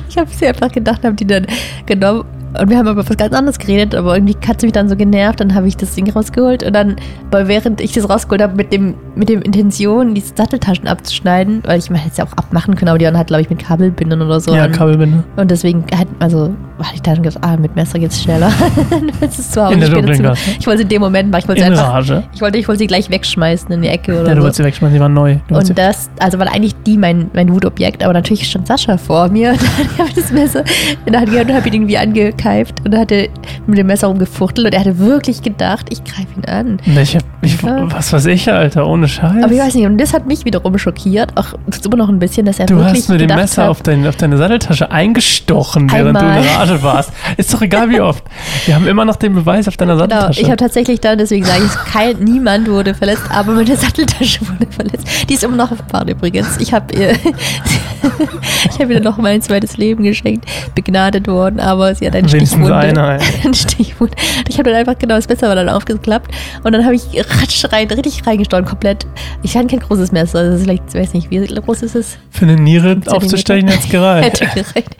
Ich 0.10 0.18
habe 0.18 0.28
sie 0.32 0.48
einfach 0.48 0.72
gedacht, 0.72 1.04
habe 1.06 1.14
die 1.16 1.28
dann 1.28 1.46
genommen. 1.86 2.26
Und 2.60 2.70
wir 2.70 2.78
haben 2.78 2.88
aber 2.88 3.08
was 3.08 3.18
ganz 3.18 3.34
anderes 3.34 3.60
geredet, 3.60 3.94
aber 3.94 4.16
irgendwie 4.16 4.36
hat 4.48 4.60
sie 4.60 4.68
mich 4.68 4.74
dann 4.74 4.90
so 4.90 4.96
genervt, 4.96 5.40
dann 5.40 5.54
habe 5.54 5.68
ich 5.68 5.78
das 5.78 5.94
Ding 5.94 6.10
rausgeholt 6.10 6.64
und 6.64 6.74
dann, 6.74 6.96
weil 7.32 7.48
während 7.48 7.80
ich 7.80 7.92
das 7.92 8.10
rausgeholt 8.10 8.42
habe, 8.42 8.56
mit 8.56 8.74
dem, 8.74 8.96
mit 9.16 9.30
dem 9.30 9.42
Intention, 9.44 10.16
die 10.16 10.22
Satteltaschen 10.22 10.88
abzuschneiden, 10.88 11.62
weil 11.66 11.78
ich 11.78 11.90
man 11.90 12.00
hätte 12.00 12.12
es 12.14 12.18
ja 12.18 12.26
auch 12.26 12.34
abmachen 12.34 12.76
können, 12.76 12.90
aber 12.90 12.98
die 12.98 13.06
waren 13.06 13.18
halt, 13.18 13.28
glaube 13.28 13.42
ich, 13.44 13.50
mit 13.50 13.60
Kabelbindern 13.60 14.22
oder 14.24 14.40
so. 14.40 14.56
ja, 14.56 14.64
an. 14.64 14.72
Kabelbinde. 14.72 15.24
Und 15.36 15.52
deswegen 15.52 15.84
halt, 15.96 16.08
also 16.20 16.56
hatte 16.80 16.96
ich 16.96 17.02
dann 17.02 17.22
gedacht, 17.22 17.38
ah, 17.44 17.56
mit 17.58 17.76
Messer 17.76 18.00
geht's 18.00 18.22
schneller. 18.22 18.52
das 19.22 19.38
ist 19.38 19.54
zwar 19.54 19.68
auch 19.68 19.72
In 19.72 19.80
der 19.80 19.88
später 19.88 20.02
dunklen 20.02 20.18
zu- 20.18 20.24
Gasse. 20.24 20.50
Ich 20.60 20.66
wollte 20.66 20.78
sie 20.80 20.84
in 20.84 20.90
dem 20.90 21.02
Moment 21.02 21.30
machen, 21.32 21.42
ich 21.44 21.48
wollte 21.50 21.62
sie 21.62 21.68
In 21.68 21.74
einfach, 21.74 21.94
Rage. 21.94 22.24
ich 22.34 22.42
wollte, 22.42 22.58
ich 22.58 22.68
wollte 22.68 22.80
sie 22.80 22.88
gleich 22.88 23.10
wegschmeißen 23.12 23.72
in 23.72 23.82
die 23.84 23.90
Ecke 23.90 24.14
oder 24.14 24.30
Ja, 24.30 24.36
du 24.36 24.36
so. 24.38 24.42
wolltest 24.44 24.58
sie 24.58 24.64
wegschmeißen, 24.64 24.96
sie 24.96 25.02
waren 25.02 25.14
neu. 25.14 25.38
Du 25.50 25.56
Und 25.56 25.78
das, 25.78 26.10
also 26.20 26.40
war 26.40 26.48
eigentlich 26.52 26.74
die 26.88 26.98
mein, 26.98 27.30
mein 27.34 27.54
Wutobjekt, 27.54 28.04
aber 28.04 28.14
natürlich 28.14 28.50
stand 28.50 28.66
Sascha 28.68 28.98
vor 28.98 29.28
mir 29.30 29.52
und 29.52 29.60
dann 29.78 29.98
habe 30.00 30.10
ich 30.10 30.16
das 30.16 30.32
Messer 30.32 30.64
in 31.06 31.12
der 31.12 31.22
Hand 31.22 31.32
gehabt 31.32 31.50
und 31.50 31.56
habe 31.56 31.68
ihn 31.68 31.74
irgendwie 31.74 31.98
angekeift 32.40 32.76
und 32.86 32.96
hatte 32.96 33.30
mit 33.68 33.78
dem 33.78 33.88
Messer 33.88 34.08
rumgefuchtelt 34.08 34.68
und 34.68 34.74
er 34.74 34.80
hatte 34.82 34.98
wirklich 35.00 35.42
gedacht, 35.42 35.88
ich 35.90 36.04
greife 36.04 36.28
ihn 36.36 36.46
an. 36.46 36.80
ich 37.02 37.16
hab, 37.16 37.24
ich, 37.42 37.62
was 37.64 38.14
weiß 38.14 38.26
ich, 38.28 38.52
Alter, 38.52 38.88
ohne 38.88 39.08
Scheiß. 39.08 39.44
Aber 39.44 39.52
ich 39.52 39.60
weiß 39.60 39.76
nicht, 39.76 39.86
und 39.86 39.98
das 39.98 40.14
hat 40.14 40.26
mich 40.28 40.46
wiederum 40.46 40.78
schockiert, 40.78 41.32
auch 41.36 41.54
immer 41.86 41.98
noch 41.98 42.10
ein 42.10 42.20
bisschen, 42.20 42.46
dass 42.46 42.60
er 42.60 42.66
Du 42.66 42.76
wirklich 42.78 43.02
hast 43.02 43.10
mit 43.10 43.22
dem 43.22 43.36
Messer 43.36 43.64
hat, 43.64 43.70
auf, 43.70 43.82
dein, 43.82 44.06
auf 44.08 44.16
deine 44.16 44.38
Satteltasche 44.38 44.92
eingestochen, 44.92 45.92
während 45.92 46.18
Einmal. 46.18 46.42
du 46.42 46.48
in 46.48 46.56
Rage 46.56 46.84
warst. 46.84 47.12
Ist 47.38 47.54
doch 47.54 47.62
egal 47.62 47.90
wie 47.90 48.02
oft. 48.02 48.24
Wir 48.66 48.76
haben 48.76 48.88
immer 48.88 49.06
noch 49.06 49.16
den 49.16 49.34
Beweis 49.34 49.68
auf 49.68 49.78
deiner 49.78 49.90
Genau, 49.94 50.02
Satteltasche. 50.08 50.42
ich 50.42 50.48
habe 50.48 50.58
tatsächlich 50.58 51.00
dann, 51.02 51.18
deswegen 51.18 51.46
sage 51.46 51.64
ich, 51.66 51.92
kein, 51.92 52.18
niemand 52.20 52.70
wurde 52.70 52.94
verletzt, 52.94 53.24
aber 53.30 53.54
meine 53.54 53.76
Satteltasche 53.76 54.42
wurde 54.42 54.72
verletzt. 54.72 55.08
Die 55.30 55.34
ist 55.34 55.44
immer 55.44 55.56
noch 55.58 55.72
auf 55.72 55.82
Bahn 55.84 56.08
übrigens. 56.08 56.58
Ich 56.60 56.74
habe 56.74 56.94
ihr, 56.94 57.12
ich 58.72 58.80
habe 58.80 58.94
ihr 58.94 59.00
noch 59.00 59.18
mein 59.18 59.42
zweites 59.42 59.78
Leben 59.78 60.04
geschenkt, 60.04 60.46
begnadet 60.76 61.28
worden, 61.28 61.60
aber 61.60 61.96
sie 61.96 62.06
hat 62.06 62.16
einen 62.16 62.29
Wenigstens 62.34 62.60
Stichwunde. 62.60 62.76
einer, 62.76 63.20
ey. 63.20 63.20
Ein 63.46 63.54
Stichwund. 63.54 64.16
Ich 64.48 64.58
habe 64.58 64.70
dann 64.70 64.80
einfach 64.80 64.98
genau 64.98 65.16
das 65.16 65.28
Messer 65.28 65.48
war 65.48 65.56
dann 65.56 65.70
aufgeklappt 65.70 66.32
und 66.64 66.72
dann 66.72 66.86
habe 66.86 66.96
ich 66.96 67.04
ratsch 67.18 67.66
rein, 67.72 67.88
richtig 67.88 68.26
reingestochen, 68.26 68.66
komplett. 68.66 69.06
Ich 69.44 69.56
hatte 69.56 69.68
kein 69.68 69.80
großes 69.80 70.12
Messer, 70.12 70.44
das 70.44 70.56
ist 70.56 70.64
vielleicht, 70.64 70.84
ich 70.90 71.00
weiß 71.00 71.14
nicht, 71.14 71.30
wie 71.32 71.46
groß 71.46 71.84
ist 71.84 71.96
es? 71.96 72.18
Für 72.30 72.46
eine 72.46 72.56
Niere 72.56 72.98
aufzustechen 73.08 73.68
jetzt 73.68 73.90
gereicht. 73.90 74.42
Hätte 74.42 74.64
gereicht. 74.64 74.96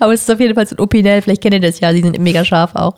Aber 0.00 0.12
es 0.12 0.22
ist 0.22 0.30
auf 0.30 0.40
jeden 0.40 0.54
Fall 0.54 0.66
so 0.66 0.76
ein 0.76 0.80
Opinel, 0.80 1.22
vielleicht 1.22 1.42
kennt 1.42 1.54
ihr 1.54 1.60
das 1.60 1.80
ja, 1.80 1.92
die 1.92 2.02
sind 2.02 2.18
mega 2.18 2.44
scharf 2.44 2.74
auch. 2.74 2.94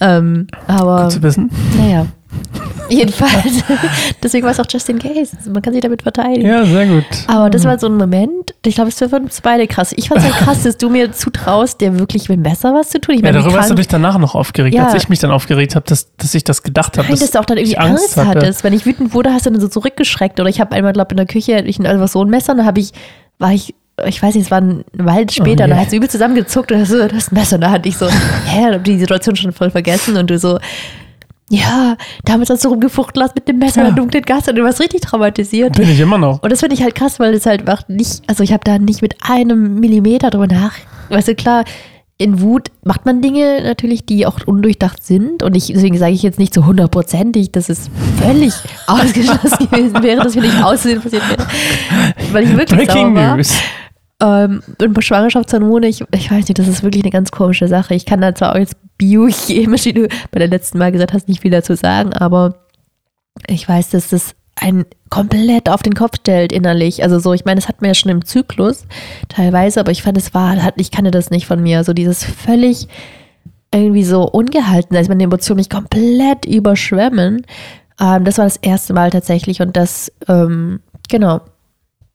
Ähm, 0.00 0.46
aber 0.66 1.04
Gut 1.04 1.12
zu 1.12 1.22
wissen. 1.22 1.50
naja. 1.78 2.06
Jedenfalls. 2.90 3.64
Deswegen 4.22 4.44
war 4.44 4.52
es 4.52 4.60
auch 4.60 4.66
Justin 4.68 4.98
Case. 4.98 5.36
Man 5.50 5.62
kann 5.62 5.72
sich 5.72 5.82
damit 5.82 6.02
verteidigen. 6.02 6.46
Ja, 6.46 6.64
sehr 6.64 6.86
gut. 6.86 7.04
Aber 7.28 7.48
das 7.50 7.64
war 7.64 7.78
so 7.78 7.86
ein 7.86 7.96
Moment, 7.96 8.54
ich 8.64 8.74
glaube, 8.74 8.90
es 8.90 9.00
war 9.00 9.08
für 9.08 9.16
uns 9.16 9.40
beide 9.40 9.66
krass. 9.66 9.92
Ich 9.96 10.08
fand 10.08 10.20
es 10.20 10.26
halt 10.26 10.36
krass, 10.44 10.62
dass 10.62 10.76
du 10.76 10.90
mir 10.90 11.10
zutraust, 11.12 11.80
der 11.80 11.98
wirklich 11.98 12.28
mit 12.28 12.36
dem 12.38 12.42
Messer 12.42 12.74
was 12.74 12.90
zu 12.90 13.00
tun. 13.00 13.14
Ich 13.16 13.22
Ja, 13.22 13.32
meine, 13.32 13.42
darüber 13.42 13.58
hast 13.58 13.70
du 13.70 13.74
dich 13.74 13.88
danach 13.88 14.18
noch 14.18 14.34
aufgeregt, 14.34 14.74
Ja. 14.74 14.86
als 14.86 14.94
ich 15.02 15.08
mich 15.08 15.18
dann 15.18 15.30
aufgeregt 15.30 15.74
habe, 15.74 15.86
dass, 15.88 16.14
dass 16.16 16.34
ich 16.34 16.44
das 16.44 16.62
gedacht 16.62 16.98
habe. 16.98 17.08
Nein, 17.08 17.18
dass 17.18 17.30
du 17.30 17.38
auch 17.40 17.44
dann 17.46 17.56
irgendwie 17.56 17.72
ich 17.72 17.80
Angst, 17.80 18.16
hatte. 18.16 18.28
hattest. 18.28 18.64
Wenn 18.64 18.72
ich 18.74 18.84
wütend 18.84 19.14
wurde, 19.14 19.32
hast 19.32 19.46
du 19.46 19.50
dann 19.50 19.60
so 19.60 19.68
zurückgeschreckt. 19.68 20.38
Oder 20.38 20.50
ich 20.50 20.60
habe 20.60 20.72
einmal, 20.72 20.92
glaube 20.92 21.12
in 21.12 21.16
der 21.16 21.26
Küche, 21.26 21.60
ich 21.64 21.80
einfach 21.80 22.08
so 22.08 22.22
ein 22.22 22.28
Messer, 22.28 22.52
und 22.52 22.58
dann 22.58 22.66
habe 22.66 22.80
ich, 22.80 22.92
war 23.38 23.52
ich, 23.52 23.74
ich 24.06 24.22
weiß 24.22 24.34
nicht, 24.34 24.44
es 24.44 24.50
war 24.50 24.60
ein 24.60 24.84
Wald 24.92 25.32
später, 25.32 25.64
Oh, 25.64 25.68
da 25.68 25.76
hat 25.76 25.90
sie 25.90 25.96
übel 25.96 26.10
zusammengezuckt 26.10 26.70
und 26.72 26.80
hast 26.80 26.88
so, 26.90 27.00
ein 27.00 27.10
Messer. 27.30 27.56
Und 27.56 27.62
da 27.62 27.70
hatte 27.70 27.88
ich 27.88 27.96
so, 27.96 28.06
hä, 28.46 28.72
hab 28.74 28.84
die 28.84 28.98
Situation 28.98 29.36
schon 29.36 29.52
voll 29.52 29.70
vergessen 29.70 30.16
und 30.16 30.28
du 30.30 30.38
so, 30.38 30.58
ja, 31.50 31.96
damals 32.24 32.50
hast 32.50 32.64
du 32.64 32.68
rumgefuchtelt 32.68 33.22
hast 33.24 33.34
mit 33.34 33.46
dem 33.48 33.58
Messer 33.58 33.82
Ja. 33.82 33.88
der 33.88 33.96
dunklen 33.96 34.24
Gasse 34.24 34.50
und 34.50 34.56
du 34.56 34.64
warst 34.64 34.80
richtig 34.80 35.02
traumatisiert. 35.02 35.76
Bin 35.76 35.88
ich 35.90 36.00
immer 36.00 36.18
noch. 36.18 36.42
Und 36.42 36.50
das 36.50 36.60
finde 36.60 36.74
ich 36.74 36.82
halt 36.82 36.94
krass, 36.94 37.20
weil 37.20 37.32
das 37.32 37.46
halt 37.46 37.60
einfach 37.68 37.86
nicht, 37.88 38.22
also 38.26 38.42
ich 38.42 38.52
habe 38.52 38.64
da 38.64 38.78
nicht 38.78 39.02
mit 39.02 39.16
einem 39.22 39.78
Millimeter 39.80 40.30
drüber 40.30 40.46
nach. 40.46 40.72
Weißt 41.10 41.28
du, 41.28 41.34
klar, 41.34 41.64
in 42.16 42.40
Wut 42.40 42.68
macht 42.84 43.04
man 43.06 43.20
Dinge 43.20 43.60
natürlich, 43.62 44.06
die 44.06 44.24
auch 44.24 44.38
undurchdacht 44.46 45.04
sind. 45.04 45.42
Und 45.42 45.56
ich, 45.56 45.66
deswegen 45.66 45.98
sage 45.98 46.12
ich 46.12 46.22
jetzt 46.22 46.38
nicht 46.38 46.54
so 46.54 46.64
hundertprozentig, 46.64 47.50
dass 47.52 47.68
es 47.68 47.90
völlig 48.22 48.54
ausgeschlossen 48.86 49.68
gewesen 49.68 50.02
wäre, 50.02 50.22
dass 50.22 50.34
mir 50.36 50.42
nicht 50.42 50.62
aussehen 50.62 51.00
passiert 51.02 51.28
wäre. 51.28 51.46
Weil 52.32 52.44
ich 52.44 52.56
wirklich 52.56 52.86
Breaking 52.86 53.14
sauer 53.16 53.24
war. 53.26 53.36
News. 53.36 53.52
Ähm, 54.20 54.62
und 54.80 54.94
bei 54.94 55.00
Schwangerschaftshormone, 55.00 55.88
ich, 55.88 56.04
ich 56.12 56.30
weiß 56.30 56.48
nicht, 56.48 56.58
das 56.58 56.68
ist 56.68 56.82
wirklich 56.82 57.02
eine 57.02 57.10
ganz 57.10 57.30
komische 57.30 57.68
Sache. 57.68 57.94
Ich 57.94 58.06
kann 58.06 58.20
da 58.20 58.34
zwar 58.34 58.52
auch 58.52 58.58
jetzt 58.58 58.76
biochemisch, 58.96 59.86
wie 59.86 59.92
du 59.92 60.08
bei 60.30 60.38
der 60.38 60.48
letzten 60.48 60.78
Mal 60.78 60.92
gesagt 60.92 61.12
hast, 61.12 61.28
nicht 61.28 61.42
viel 61.42 61.50
dazu 61.50 61.74
sagen, 61.74 62.12
aber 62.12 62.54
ich 63.48 63.68
weiß, 63.68 63.90
dass 63.90 64.10
das 64.10 64.34
einen 64.56 64.84
komplett 65.10 65.68
auf 65.68 65.82
den 65.82 65.94
Kopf 65.94 66.16
stellt 66.20 66.52
innerlich. 66.52 67.02
Also 67.02 67.18
so, 67.18 67.32
ich 67.32 67.44
meine, 67.44 67.60
das 67.60 67.68
hat 67.68 67.80
man 67.80 67.88
ja 67.88 67.94
schon 67.94 68.12
im 68.12 68.24
Zyklus 68.24 68.86
teilweise, 69.28 69.80
aber 69.80 69.90
ich 69.90 70.02
fand, 70.02 70.16
es 70.16 70.32
war, 70.32 70.72
ich 70.76 70.90
kannte 70.90 71.10
das 71.10 71.30
nicht 71.30 71.46
von 71.46 71.62
mir. 71.62 71.82
So 71.82 71.92
dieses 71.92 72.24
völlig 72.24 72.88
irgendwie 73.74 74.04
so 74.04 74.22
ungehalten, 74.22 74.96
als 74.96 75.08
meine 75.08 75.24
Emotionen 75.24 75.58
mich 75.58 75.70
komplett 75.70 76.46
überschwemmen. 76.46 77.44
Ähm, 78.00 78.24
das 78.24 78.38
war 78.38 78.44
das 78.44 78.56
erste 78.56 78.94
Mal 78.94 79.10
tatsächlich 79.10 79.60
und 79.60 79.76
das, 79.76 80.12
ähm, 80.28 80.80
genau, 81.08 81.40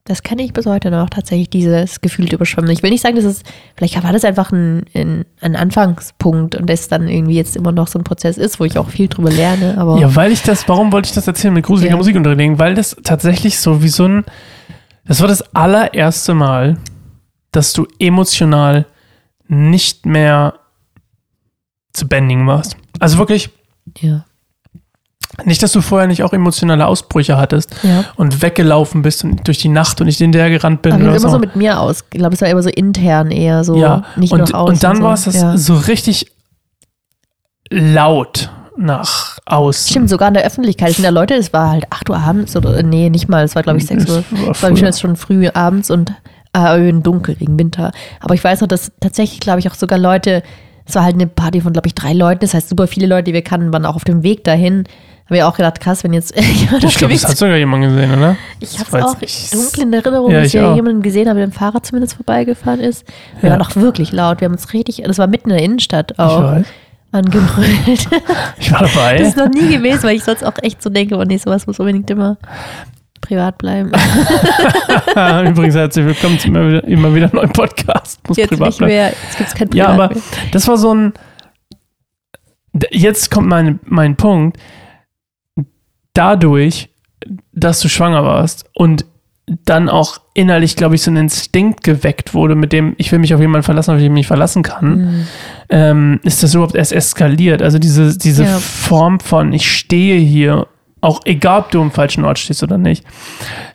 das 0.09 0.23
kenne 0.23 0.41
ich 0.41 0.53
bis 0.53 0.65
heute 0.65 0.89
noch, 0.89 1.07
tatsächlich 1.11 1.51
dieses 1.51 2.01
gefühlte 2.01 2.35
Überschwemmen. 2.35 2.71
Ich 2.71 2.81
will 2.81 2.89
nicht 2.89 3.03
sagen, 3.03 3.15
dass 3.15 3.25
es, 3.25 3.43
vielleicht 3.75 4.03
war 4.03 4.11
das 4.11 4.25
einfach 4.25 4.51
ein, 4.51 4.83
ein, 4.95 5.23
ein 5.39 5.55
Anfangspunkt 5.55 6.55
und 6.55 6.67
das 6.67 6.87
dann 6.87 7.07
irgendwie 7.07 7.35
jetzt 7.35 7.55
immer 7.55 7.71
noch 7.71 7.87
so 7.87 7.99
ein 7.99 8.03
Prozess 8.03 8.39
ist, 8.39 8.59
wo 8.59 8.65
ich 8.65 8.79
auch 8.79 8.89
viel 8.89 9.07
drüber 9.07 9.29
lerne, 9.29 9.77
aber 9.77 9.99
Ja, 9.99 10.15
weil 10.15 10.31
ich 10.31 10.41
das, 10.41 10.67
warum 10.67 10.91
wollte 10.91 11.09
ich 11.09 11.13
das 11.13 11.27
erzählen 11.27 11.53
mit 11.53 11.63
gruseliger 11.63 11.93
Ja. 11.93 11.97
Musik 11.97 12.15
unterlegen? 12.15 12.57
Weil 12.57 12.73
das 12.73 12.97
tatsächlich 13.03 13.59
so 13.59 13.83
wie 13.83 13.89
so 13.89 14.07
ein, 14.07 14.25
das 15.05 15.21
war 15.21 15.27
das 15.27 15.43
allererste 15.53 16.33
Mal, 16.33 16.77
dass 17.51 17.73
du 17.73 17.85
emotional 17.99 18.87
nicht 19.47 20.07
mehr 20.07 20.55
zu 21.93 22.07
bändigen 22.07 22.47
warst. 22.47 22.77
Also 22.99 23.19
wirklich, 23.19 23.51
ja. 23.99 24.25
Nicht, 25.45 25.61
dass 25.63 25.71
du 25.71 25.81
vorher 25.81 26.07
nicht 26.07 26.23
auch 26.23 26.33
emotionale 26.33 26.85
Ausbrüche 26.85 27.37
hattest 27.37 27.75
ja. 27.83 28.05
und 28.15 28.41
weggelaufen 28.41 29.01
bist 29.01 29.23
und 29.23 29.47
durch 29.47 29.59
die 29.59 29.69
Nacht 29.69 29.99
und 30.01 30.07
nicht 30.07 30.17
hinterher 30.17 30.49
gerannt 30.49 30.81
bin. 30.81 30.93
Aber 30.93 31.03
oder 31.03 31.13
das 31.13 31.23
immer 31.23 31.31
so 31.31 31.39
mit 31.39 31.55
mir 31.55 31.79
aus. 31.79 32.03
Ich 32.11 32.19
glaube, 32.19 32.35
es 32.35 32.41
war 32.41 32.47
immer 32.47 32.63
so 32.63 32.69
intern 32.69 33.31
eher 33.31 33.63
so, 33.63 33.75
ja, 33.77 34.03
nicht 34.15 34.31
und, 34.31 34.51
nur 34.51 34.63
und 34.63 34.83
dann 34.83 34.97
so. 34.97 35.03
war 35.03 35.13
es 35.13 35.25
das 35.25 35.35
ja. 35.35 35.57
so 35.57 35.75
richtig 35.75 36.31
laut 37.69 38.49
nach 38.77 39.37
außen. 39.45 39.89
Stimmt, 39.89 40.09
sogar 40.09 40.29
in 40.29 40.33
der 40.33 40.45
Öffentlichkeit. 40.45 40.91
Es 40.91 40.95
sind 40.95 41.05
ja 41.05 41.11
Leute, 41.11 41.33
es 41.35 41.51
war 41.53 41.69
halt 41.69 41.85
8 41.89 42.09
Uhr 42.09 42.17
abends 42.17 42.55
oder, 42.55 42.81
nee, 42.81 43.09
nicht 43.09 43.27
mal, 43.27 43.43
es 43.43 43.55
war 43.55 43.63
glaube 43.63 43.77
ich 43.79 43.85
6 43.85 44.09
Uhr. 44.09 44.15
War 44.15 44.51
Es 44.51 44.63
war 44.63 44.75
früher. 44.75 44.93
schon, 44.93 45.15
früh 45.15 45.49
abends 45.49 45.91
und 45.91 46.13
äh, 46.55 46.89
in 46.89 47.03
dunkel 47.03 47.39
wegen 47.39 47.59
Winter. 47.59 47.91
Aber 48.21 48.33
ich 48.33 48.43
weiß 48.43 48.61
noch, 48.61 48.67
dass 48.67 48.91
tatsächlich, 48.99 49.39
glaube 49.39 49.59
ich, 49.59 49.69
auch 49.69 49.75
sogar 49.75 49.99
Leute, 49.99 50.43
es 50.85 50.95
war 50.95 51.03
halt 51.03 51.15
eine 51.15 51.27
Party 51.27 51.61
von, 51.61 51.73
glaube 51.73 51.87
ich, 51.87 51.93
drei 51.93 52.13
Leuten. 52.13 52.39
Das 52.41 52.53
heißt, 52.53 52.69
super 52.69 52.87
viele 52.87 53.05
Leute, 53.05 53.25
die 53.25 53.33
wir 53.33 53.43
kannten, 53.43 53.71
waren 53.71 53.85
auch 53.85 53.95
auf 53.95 54.05
dem 54.05 54.23
Weg 54.23 54.43
dahin. 54.43 54.85
Haben 55.29 55.35
wir 55.35 55.47
auch 55.47 55.55
gedacht, 55.55 55.79
krass, 55.79 56.03
wenn 56.03 56.13
jetzt 56.13 56.35
jemand 56.39 56.83
Ich 56.83 56.97
glaube, 56.97 57.13
das 57.13 57.23
hat 57.27 57.37
sogar 57.37 57.55
jemand 57.55 57.83
gesehen, 57.83 58.11
oder? 58.17 58.35
Ich 58.59 58.79
habe 58.79 58.97
es 58.97 59.03
auch 59.05 59.15
dunkel 59.59 59.83
in 59.83 59.93
Erinnerung, 59.93 60.31
Ja, 60.31 60.39
dass 60.39 60.47
ich 60.47 60.53
jemanden 60.53 61.03
gesehen 61.03 61.29
haben, 61.29 61.37
der 61.37 61.45
dem 61.45 61.51
Fahrrad 61.53 61.85
zumindest 61.85 62.15
vorbeigefahren 62.15 62.79
ist. 62.79 63.05
Wir 63.39 63.49
Ja. 63.51 63.55
waren 63.59 63.61
auch 63.65 63.75
wirklich 63.75 64.11
laut. 64.11 64.41
Wir 64.41 64.45
haben 64.45 64.53
uns 64.53 64.73
richtig, 64.73 65.03
das 65.05 65.19
war 65.19 65.27
mitten 65.27 65.51
in 65.51 65.55
der 65.57 65.63
Innenstadt 65.65 66.13
Ich 66.13 66.19
auch, 66.19 66.41
weiß. 66.41 66.65
angebrüllt. 67.11 68.07
Ich 68.59 68.71
war 68.71 68.79
dabei. 68.79 69.19
Das 69.19 69.27
ist 69.29 69.37
noch 69.37 69.49
nie 69.49 69.67
gewesen, 69.77 70.01
weil 70.03 70.15
ich 70.15 70.23
sonst 70.23 70.43
auch 70.43 70.53
echt 70.63 70.81
so 70.81 70.89
denke, 70.89 71.15
oh 71.15 71.23
nee, 71.23 71.37
sowas 71.37 71.67
muss 71.67 71.79
unbedingt 71.79 72.09
immer 72.09 72.37
privat 73.21 73.59
bleiben. 73.59 73.91
Übrigens 75.47 75.75
herzlich 75.75 76.05
willkommen 76.07 76.39
zu 76.39 76.47
immer 76.47 76.67
wieder, 76.67 76.83
immer 76.85 77.13
wieder 77.13 77.29
neuen 77.31 77.51
Podcast. 77.53 78.19
Muss 78.27 78.37
jetzt 78.37 78.49
privat 78.49 78.69
nicht 78.69 78.77
bleiben. 78.79 78.93
mehr, 78.93 79.09
jetzt 79.09 79.37
gibt 79.37 79.49
es 79.49 79.53
kein 79.55 79.69
Privat 79.69 79.87
Ja, 79.87 79.93
aber 79.93 80.09
mehr. 80.09 80.23
das 80.53 80.67
war 80.67 80.77
so 80.77 80.91
ein, 80.93 81.13
jetzt 82.89 83.29
kommt 83.29 83.47
mein, 83.47 83.79
mein 83.85 84.15
Punkt, 84.15 84.57
dadurch, 86.13 86.89
dass 87.53 87.79
du 87.79 87.89
schwanger 87.89 88.23
warst 88.23 88.65
und 88.73 89.05
dann 89.65 89.89
auch 89.89 90.21
innerlich, 90.33 90.75
glaube 90.75 90.95
ich, 90.95 91.01
so 91.01 91.11
ein 91.11 91.17
Instinkt 91.17 91.83
geweckt 91.83 92.33
wurde, 92.33 92.55
mit 92.55 92.71
dem 92.71 92.93
ich 92.97 93.11
will 93.11 93.19
mich 93.19 93.33
auf 93.33 93.41
jemanden 93.41 93.63
verlassen, 93.63 93.91
auf 93.91 93.97
den 93.97 94.05
ich 94.05 94.11
mich 94.11 94.27
verlassen 94.27 94.63
kann, 94.63 94.97
mhm. 94.97 95.27
ähm, 95.69 96.19
ist 96.23 96.43
das 96.43 96.53
überhaupt 96.53 96.75
erst 96.75 96.93
eskaliert. 96.93 97.61
Also 97.61 97.79
diese, 97.79 98.17
diese 98.17 98.43
ja. 98.43 98.59
Form 98.59 99.19
von 99.19 99.51
ich 99.53 99.71
stehe 99.71 100.19
hier 100.19 100.67
auch 101.01 101.21
egal, 101.25 101.59
ob 101.59 101.71
du 101.71 101.81
im 101.81 101.91
falschen 101.91 102.25
Ort 102.25 102.39
stehst 102.39 102.61
oder 102.61 102.77
nicht. 102.77 103.05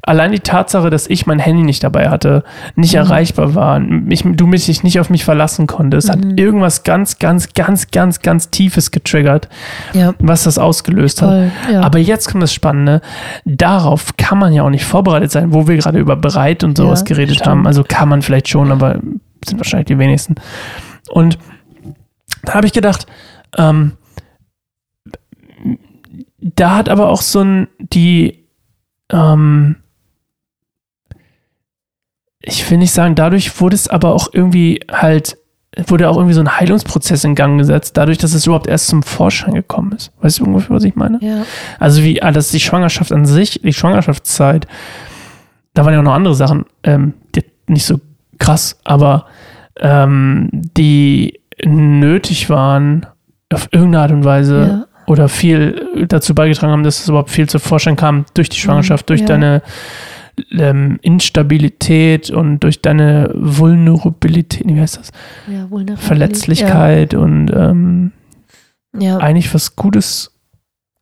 Allein 0.03 0.33
die 0.33 0.41
Tatsache, 0.41 0.91
dass 0.91 1.07
ich 1.07 1.27
mein 1.27 1.39
Handy 1.39 1.63
nicht 1.63 1.83
dabei 1.83 2.11
hatte, 2.11 2.45
nicht 2.75 2.93
mhm. 2.93 3.01
erreichbar 3.01 3.55
war, 3.55 3.81
mich, 3.81 4.25
du 4.25 4.47
mich 4.47 4.83
nicht 4.83 5.01
auf 5.01 5.09
mich 5.09 5.25
verlassen 5.25 5.67
konntest, 5.67 6.09
mhm. 6.09 6.13
hat 6.13 6.39
irgendwas 6.39 6.83
ganz, 6.83 7.19
ganz, 7.19 7.55
ganz, 7.55 7.91
ganz, 7.91 8.21
ganz 8.21 8.51
Tiefes 8.51 8.91
getriggert, 8.91 9.49
ja. 9.95 10.15
was 10.19 10.45
das 10.45 10.59
ausgelöst 10.59 11.21
Toll, 11.21 11.51
hat. 11.51 11.73
Ja. 11.73 11.81
Aber 11.81 11.99
jetzt 11.99 12.31
kommt 12.31 12.43
das 12.43 12.53
Spannende. 12.53 13.01
Darauf 13.45 14.17
kann 14.17 14.39
man 14.39 14.53
ja 14.53 14.63
auch 14.63 14.71
nicht 14.71 14.85
vorbereitet 14.85 15.31
sein, 15.31 15.55
wo 15.55 15.67
wir 15.67 15.77
gerade 15.77 15.99
über 15.99 16.17
bereit 16.17 16.63
und 16.63 16.77
sowas 16.77 17.01
ja, 17.01 17.07
geredet 17.07 17.37
stimmt. 17.37 17.49
haben. 17.49 17.67
Also 17.67 17.85
kann 17.85 18.09
man 18.09 18.21
vielleicht 18.21 18.49
schon, 18.49 18.71
aber 18.71 18.99
sind 19.45 19.59
wahrscheinlich 19.59 19.87
die 19.87 19.99
wenigsten. 19.99 20.35
Und 21.11 21.39
da 22.45 22.55
habe 22.55 22.67
ich 22.67 22.73
gedacht, 22.73 23.07
ähm, 23.57 23.93
da 26.57 26.77
hat 26.77 26.89
aber 26.89 27.09
auch 27.09 27.23
so 27.23 27.41
ein, 27.41 27.69
die, 27.79 28.45
ähm, 29.11 29.77
ich 32.41 32.71
will 32.71 32.79
nicht 32.79 32.93
sagen, 32.93 33.15
dadurch 33.15 33.61
wurde 33.61 33.75
es 33.75 33.89
aber 33.89 34.15
auch 34.15 34.29
irgendwie 34.33 34.81
halt, 34.91 35.39
wurde 35.89 36.09
auch 36.09 36.17
irgendwie 36.17 36.35
so 36.35 36.41
ein 36.41 36.61
Heilungsprozess 36.61 37.25
in 37.25 37.35
Gang 37.35 37.59
gesetzt, 37.59 37.97
dadurch, 37.97 38.19
dass 38.19 38.35
es 38.35 38.47
überhaupt 38.47 38.67
erst 38.67 38.89
zum 38.89 39.03
Vorschein 39.03 39.55
gekommen 39.55 39.93
ist. 39.93 40.13
Weißt 40.21 40.39
du 40.39 40.45
ungefähr, 40.45 40.77
was 40.77 40.85
ich 40.85 40.95
meine? 40.95 41.19
Ja. 41.21 41.45
Also 41.81 42.03
wie, 42.03 42.23
ah, 42.23 42.31
dass 42.31 42.51
die 42.51 42.61
Schwangerschaft 42.61 43.13
an 43.13 43.25
sich, 43.25 43.61
die 43.63 43.73
Schwangerschaftszeit, 43.73 44.67
da 45.73 45.85
waren 45.85 45.95
ja 45.95 46.01
auch 46.01 46.05
noch 46.05 46.15
andere 46.15 46.35
Sachen, 46.35 46.67
ähm, 46.85 47.15
die 47.35 47.45
nicht 47.67 47.87
so 47.87 48.01
krass, 48.39 48.79
aber 48.85 49.27
ähm, 49.81 50.51
die 50.53 51.41
nötig 51.65 52.51
waren, 52.51 53.07
auf 53.53 53.69
irgendeine 53.73 54.03
Art 54.03 54.13
und 54.13 54.25
Weise, 54.25 54.87
ja 54.89 54.94
oder 55.07 55.29
viel 55.29 56.07
dazu 56.09 56.35
beigetragen 56.35 56.73
haben, 56.73 56.83
dass 56.85 57.01
es 57.01 57.09
überhaupt 57.09 57.31
viel 57.31 57.49
zu 57.49 57.59
Vorschein 57.59 57.97
kam 57.97 58.25
durch 58.35 58.49
die 58.49 58.59
Schwangerschaft, 58.59 59.09
durch 59.09 59.21
ja. 59.21 59.27
deine 59.27 59.63
ähm, 60.53 60.99
Instabilität 61.03 62.31
und 62.31 62.61
durch 62.61 62.83
deine 62.83 63.31
Vulnerabilität, 63.35 64.67
wie 64.67 64.81
heißt 64.81 64.99
das? 64.99 65.11
Ja, 65.47 65.97
Verletzlichkeit 65.97 67.13
ja. 67.13 67.19
und 67.19 67.51
ähm, 67.55 68.13
ja. 68.99 69.19
eigentlich 69.19 69.53
was 69.55 69.77
Gutes. 69.77 70.33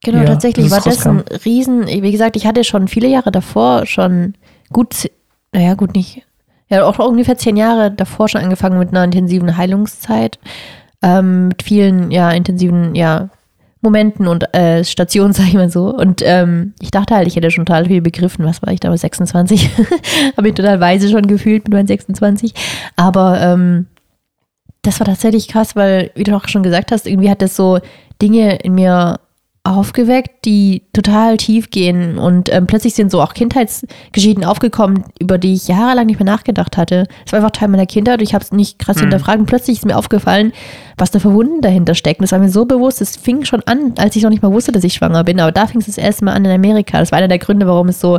Genau, 0.04 0.25
tatsächlich 0.25 0.71
war 0.71 0.80
das 0.80 1.06
ein 1.06 1.21
Riesen, 1.44 1.87
wie 1.87 2.12
gesagt, 2.12 2.37
ich 2.37 2.47
hatte 2.47 2.64
schon 2.64 2.88
viele 2.88 3.06
Jahre 3.06 3.30
davor 3.30 3.87
schon 3.87 4.35
gut, 4.73 5.09
naja, 5.52 5.75
gut 5.75 5.94
nicht, 5.94 6.23
ja, 6.68 6.85
auch 6.85 6.99
ungefähr 6.99 7.37
zehn 7.37 7.56
Jahre 7.56 7.90
davor 7.90 8.28
schon 8.28 8.40
angefangen 8.40 8.78
mit 8.78 8.88
einer 8.88 9.04
intensiven 9.04 9.56
Heilungszeit, 9.56 10.40
ähm, 11.02 11.49
mit 11.49 11.62
vielen, 11.62 12.11
ja, 12.11 12.30
intensiven, 12.32 12.94
ja, 12.97 13.28
Momenten 13.82 14.28
und 14.28 14.54
äh, 14.54 14.84
Stationen, 14.84 15.32
sag 15.34 15.48
ich 15.48 15.54
mal 15.54 15.70
so. 15.70 15.94
Und 15.94 16.22
ähm, 16.24 16.72
ich 16.80 16.90
dachte 16.90 17.14
halt, 17.14 17.26
ich 17.26 17.36
hätte 17.36 17.50
schon 17.50 17.66
total 17.66 17.86
viel 17.86 18.00
begriffen. 18.00 18.44
Was 18.44 18.62
war 18.62 18.72
ich 18.72 18.80
damals? 18.80 19.02
26? 19.02 19.70
Habe 20.36 20.48
ich 20.48 20.54
total 20.54 20.80
weise 20.80 21.10
schon 21.10 21.26
gefühlt 21.26 21.64
mit 21.64 21.74
meinen 21.74 21.86
26. 21.88 22.54
Aber 22.96 23.40
ähm, 23.40 23.86
das 24.82 24.98
war 25.00 25.06
tatsächlich 25.06 25.48
krass, 25.48 25.76
weil, 25.76 26.10
wie 26.14 26.24
du 26.24 26.34
auch 26.34 26.48
schon 26.48 26.62
gesagt 26.62 26.90
hast, 26.92 27.06
irgendwie 27.06 27.30
hat 27.30 27.42
das 27.42 27.54
so 27.54 27.78
Dinge 28.20 28.56
in 28.56 28.74
mir 28.74 29.20
aufgeweckt, 29.64 30.45
die 30.45 30.83
total 30.92 31.37
tief 31.37 31.71
gehen 31.71 32.19
und 32.19 32.52
ähm, 32.52 32.66
plötzlich 32.66 32.95
sind 32.95 33.12
so 33.12 33.23
auch 33.23 33.33
Kindheitsgeschichten 33.33 34.45
aufgekommen, 34.45 35.04
über 35.21 35.38
die 35.38 35.54
ich 35.54 35.69
jahrelang 35.69 36.07
nicht 36.07 36.19
mehr 36.19 36.26
nachgedacht 36.26 36.76
hatte. 36.76 37.07
Es 37.25 37.33
war 37.33 37.38
einfach 37.38 37.52
Teil 37.52 37.69
meiner 37.69 37.87
Kindheit 37.87 38.19
und 38.19 38.25
ich 38.25 38.35
habe 38.35 38.42
es 38.42 38.50
nicht 38.50 38.81
krass 38.81 38.97
mhm. 38.97 39.02
hinterfragt 39.02 39.38
und 39.38 39.47
plötzlich 39.47 39.78
ist 39.78 39.87
mir 39.87 39.97
aufgefallen, 39.97 40.52
was 40.99 41.12
da 41.12 41.21
für 41.21 41.33
Wunden 41.33 41.61
dahinter 41.61 41.95
stecken. 41.95 42.25
Das 42.25 42.33
war 42.33 42.40
mir 42.40 42.50
so 42.50 42.64
bewusst, 42.64 43.00
es 43.00 43.16
fing 43.16 43.45
schon 43.45 43.62
an, 43.66 43.95
als 43.99 44.16
ich 44.16 44.25
noch 44.25 44.31
nicht 44.31 44.42
mal 44.42 44.52
wusste, 44.52 44.73
dass 44.73 44.83
ich 44.83 44.95
schwanger 44.95 45.23
bin, 45.23 45.38
aber 45.38 45.52
da 45.52 45.69
fing 45.69 45.81
es 45.81 45.87
das 45.87 45.99
erste 45.99 46.25
Mal 46.25 46.33
an 46.33 46.45
in 46.45 46.50
Amerika. 46.50 46.99
Das 46.99 47.12
war 47.12 47.19
einer 47.19 47.28
der 47.28 47.38
Gründe, 47.38 47.69
warum 47.69 47.88
es 47.88 48.00
so 48.00 48.19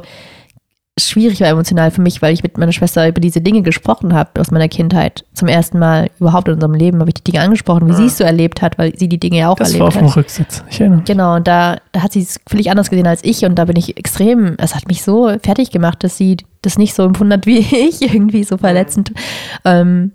schwierig 1.00 1.42
war 1.42 1.48
emotional 1.48 1.90
für 1.90 2.02
mich, 2.02 2.22
weil 2.22 2.34
ich 2.34 2.44
mit 2.44 2.58
meiner 2.58 2.72
Schwester 2.72 3.08
über 3.08 3.20
diese 3.20 3.42
Dinge 3.42 3.64
gesprochen 3.64 4.14
habe 4.14 4.40
aus 4.40 4.52
meiner 4.52 4.68
Kindheit. 4.68 5.26
Zum 5.34 5.48
ersten 5.48 5.80
Mal 5.80 6.12
überhaupt 6.20 6.48
in 6.48 6.56
unserem 6.56 6.76
Leben 6.76 7.00
habe 7.00 7.10
ich 7.10 7.16
die 7.16 7.32
Dinge 7.32 7.44
angesprochen, 7.44 7.88
wie 7.88 7.92
ja. 7.92 7.98
sie 7.98 8.06
es 8.06 8.18
so 8.18 8.24
erlebt 8.24 8.62
hat, 8.62 8.78
weil 8.78 8.96
sie 8.98 9.10
die 9.10 9.20
Dinge 9.20 9.40
ja 9.40 9.50
auch 9.50 9.56
das 9.56 9.74
erlebt 9.74 9.88
hat. 9.88 9.96
Das 9.96 10.02
war 10.02 10.08
auf 10.08 10.14
dem 10.14 10.20
Rücksitz, 10.20 10.64
ich 10.70 10.80
erinnere 10.80 10.98
mich. 10.98 11.06
Genau, 11.06 11.36
und 11.36 11.48
da, 11.48 11.78
da 11.92 12.04
hat 12.04 12.14
sie 12.14 12.22
es 12.22 12.40
völlig 12.48 12.70
anders 12.70 12.92
gesehen 12.92 13.08
als 13.08 13.24
ich 13.24 13.44
und 13.44 13.56
da 13.56 13.66
bin 13.66 13.76
ich 13.76 13.98
extrem, 13.98 14.56
es 14.60 14.76
hat 14.76 14.88
mich 14.88 15.02
so 15.04 15.34
fertig 15.44 15.72
gemacht, 15.72 16.04
dass 16.04 16.18
sie 16.18 16.38
das 16.62 16.78
nicht 16.78 16.94
so 16.94 17.04
empfunden 17.04 17.34
hat 17.34 17.48
wie 17.48 17.58
ich, 17.90 18.02
irgendwie 18.02 18.44
so 18.44 18.58
verletzend. 18.58 19.14
Ähm, 19.66 20.12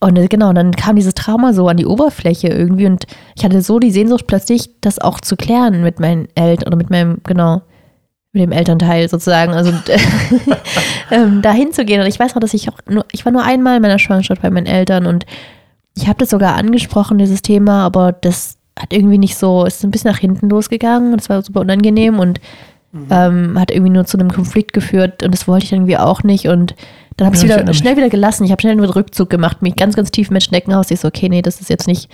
und 0.00 0.18
äh, 0.18 0.26
genau, 0.26 0.52
dann 0.52 0.72
kam 0.72 0.96
dieses 0.96 1.14
Trauma 1.14 1.52
so 1.52 1.68
an 1.68 1.76
die 1.76 1.86
Oberfläche 1.86 2.48
irgendwie 2.48 2.86
und 2.86 3.06
ich 3.36 3.44
hatte 3.44 3.62
so 3.62 3.78
die 3.78 3.92
Sehnsucht 3.92 4.26
plötzlich, 4.26 4.70
das 4.80 4.98
auch 4.98 5.20
zu 5.20 5.36
klären 5.36 5.84
mit 5.84 6.00
meinen 6.00 6.26
Eltern 6.34 6.66
oder 6.66 6.76
mit 6.76 6.90
meinem, 6.90 7.18
genau, 7.22 7.62
mit 8.32 8.42
dem 8.42 8.52
Elternteil 8.52 9.08
sozusagen, 9.08 9.52
also 9.52 9.72
ähm, 11.10 11.42
dahin 11.42 11.72
zu 11.72 11.84
gehen. 11.84 12.00
Und 12.00 12.06
ich 12.06 12.18
weiß 12.18 12.34
noch, 12.34 12.40
dass 12.40 12.54
ich 12.54 12.68
auch 12.70 12.78
nur, 12.88 13.04
ich 13.12 13.24
war 13.24 13.32
nur 13.32 13.44
einmal 13.44 13.76
in 13.76 13.82
meiner 13.82 13.98
Schwangerschaft 13.98 14.42
bei 14.42 14.50
meinen 14.50 14.66
Eltern 14.66 15.06
und 15.06 15.26
ich 15.94 16.08
habe 16.08 16.18
das 16.18 16.30
sogar 16.30 16.56
angesprochen, 16.56 17.18
dieses 17.18 17.42
Thema, 17.42 17.84
aber 17.84 18.12
das 18.12 18.56
hat 18.78 18.94
irgendwie 18.94 19.18
nicht 19.18 19.36
so, 19.36 19.66
ist 19.66 19.84
ein 19.84 19.90
bisschen 19.90 20.10
nach 20.10 20.18
hinten 20.18 20.48
losgegangen 20.48 21.12
und 21.12 21.20
es 21.20 21.28
war 21.28 21.42
super 21.42 21.60
unangenehm 21.60 22.18
und 22.18 22.40
mhm. 22.92 23.06
ähm, 23.10 23.60
hat 23.60 23.70
irgendwie 23.70 23.92
nur 23.92 24.06
zu 24.06 24.18
einem 24.18 24.32
Konflikt 24.32 24.72
geführt 24.72 25.22
und 25.22 25.32
das 25.32 25.46
wollte 25.46 25.66
ich 25.66 25.72
irgendwie 25.72 25.98
auch 25.98 26.22
nicht 26.22 26.48
und 26.48 26.74
dann 27.18 27.26
habe 27.26 27.36
ich 27.36 27.42
es 27.42 27.48
wieder 27.48 27.74
schnell 27.74 27.98
wieder 27.98 28.08
gelassen. 28.08 28.44
Ich 28.44 28.50
habe 28.50 28.62
schnell 28.62 28.72
einen 28.72 28.84
Rückzug 28.84 29.28
gemacht, 29.28 29.60
mich 29.60 29.76
ganz, 29.76 29.96
ganz 29.96 30.10
tief 30.10 30.30
mit 30.30 30.42
Schneckenhaus. 30.42 30.90
Ich 30.90 31.00
so, 31.00 31.08
okay, 31.08 31.28
nee, 31.28 31.42
das 31.42 31.60
ist 31.60 31.68
jetzt 31.68 31.86
nicht 31.86 32.08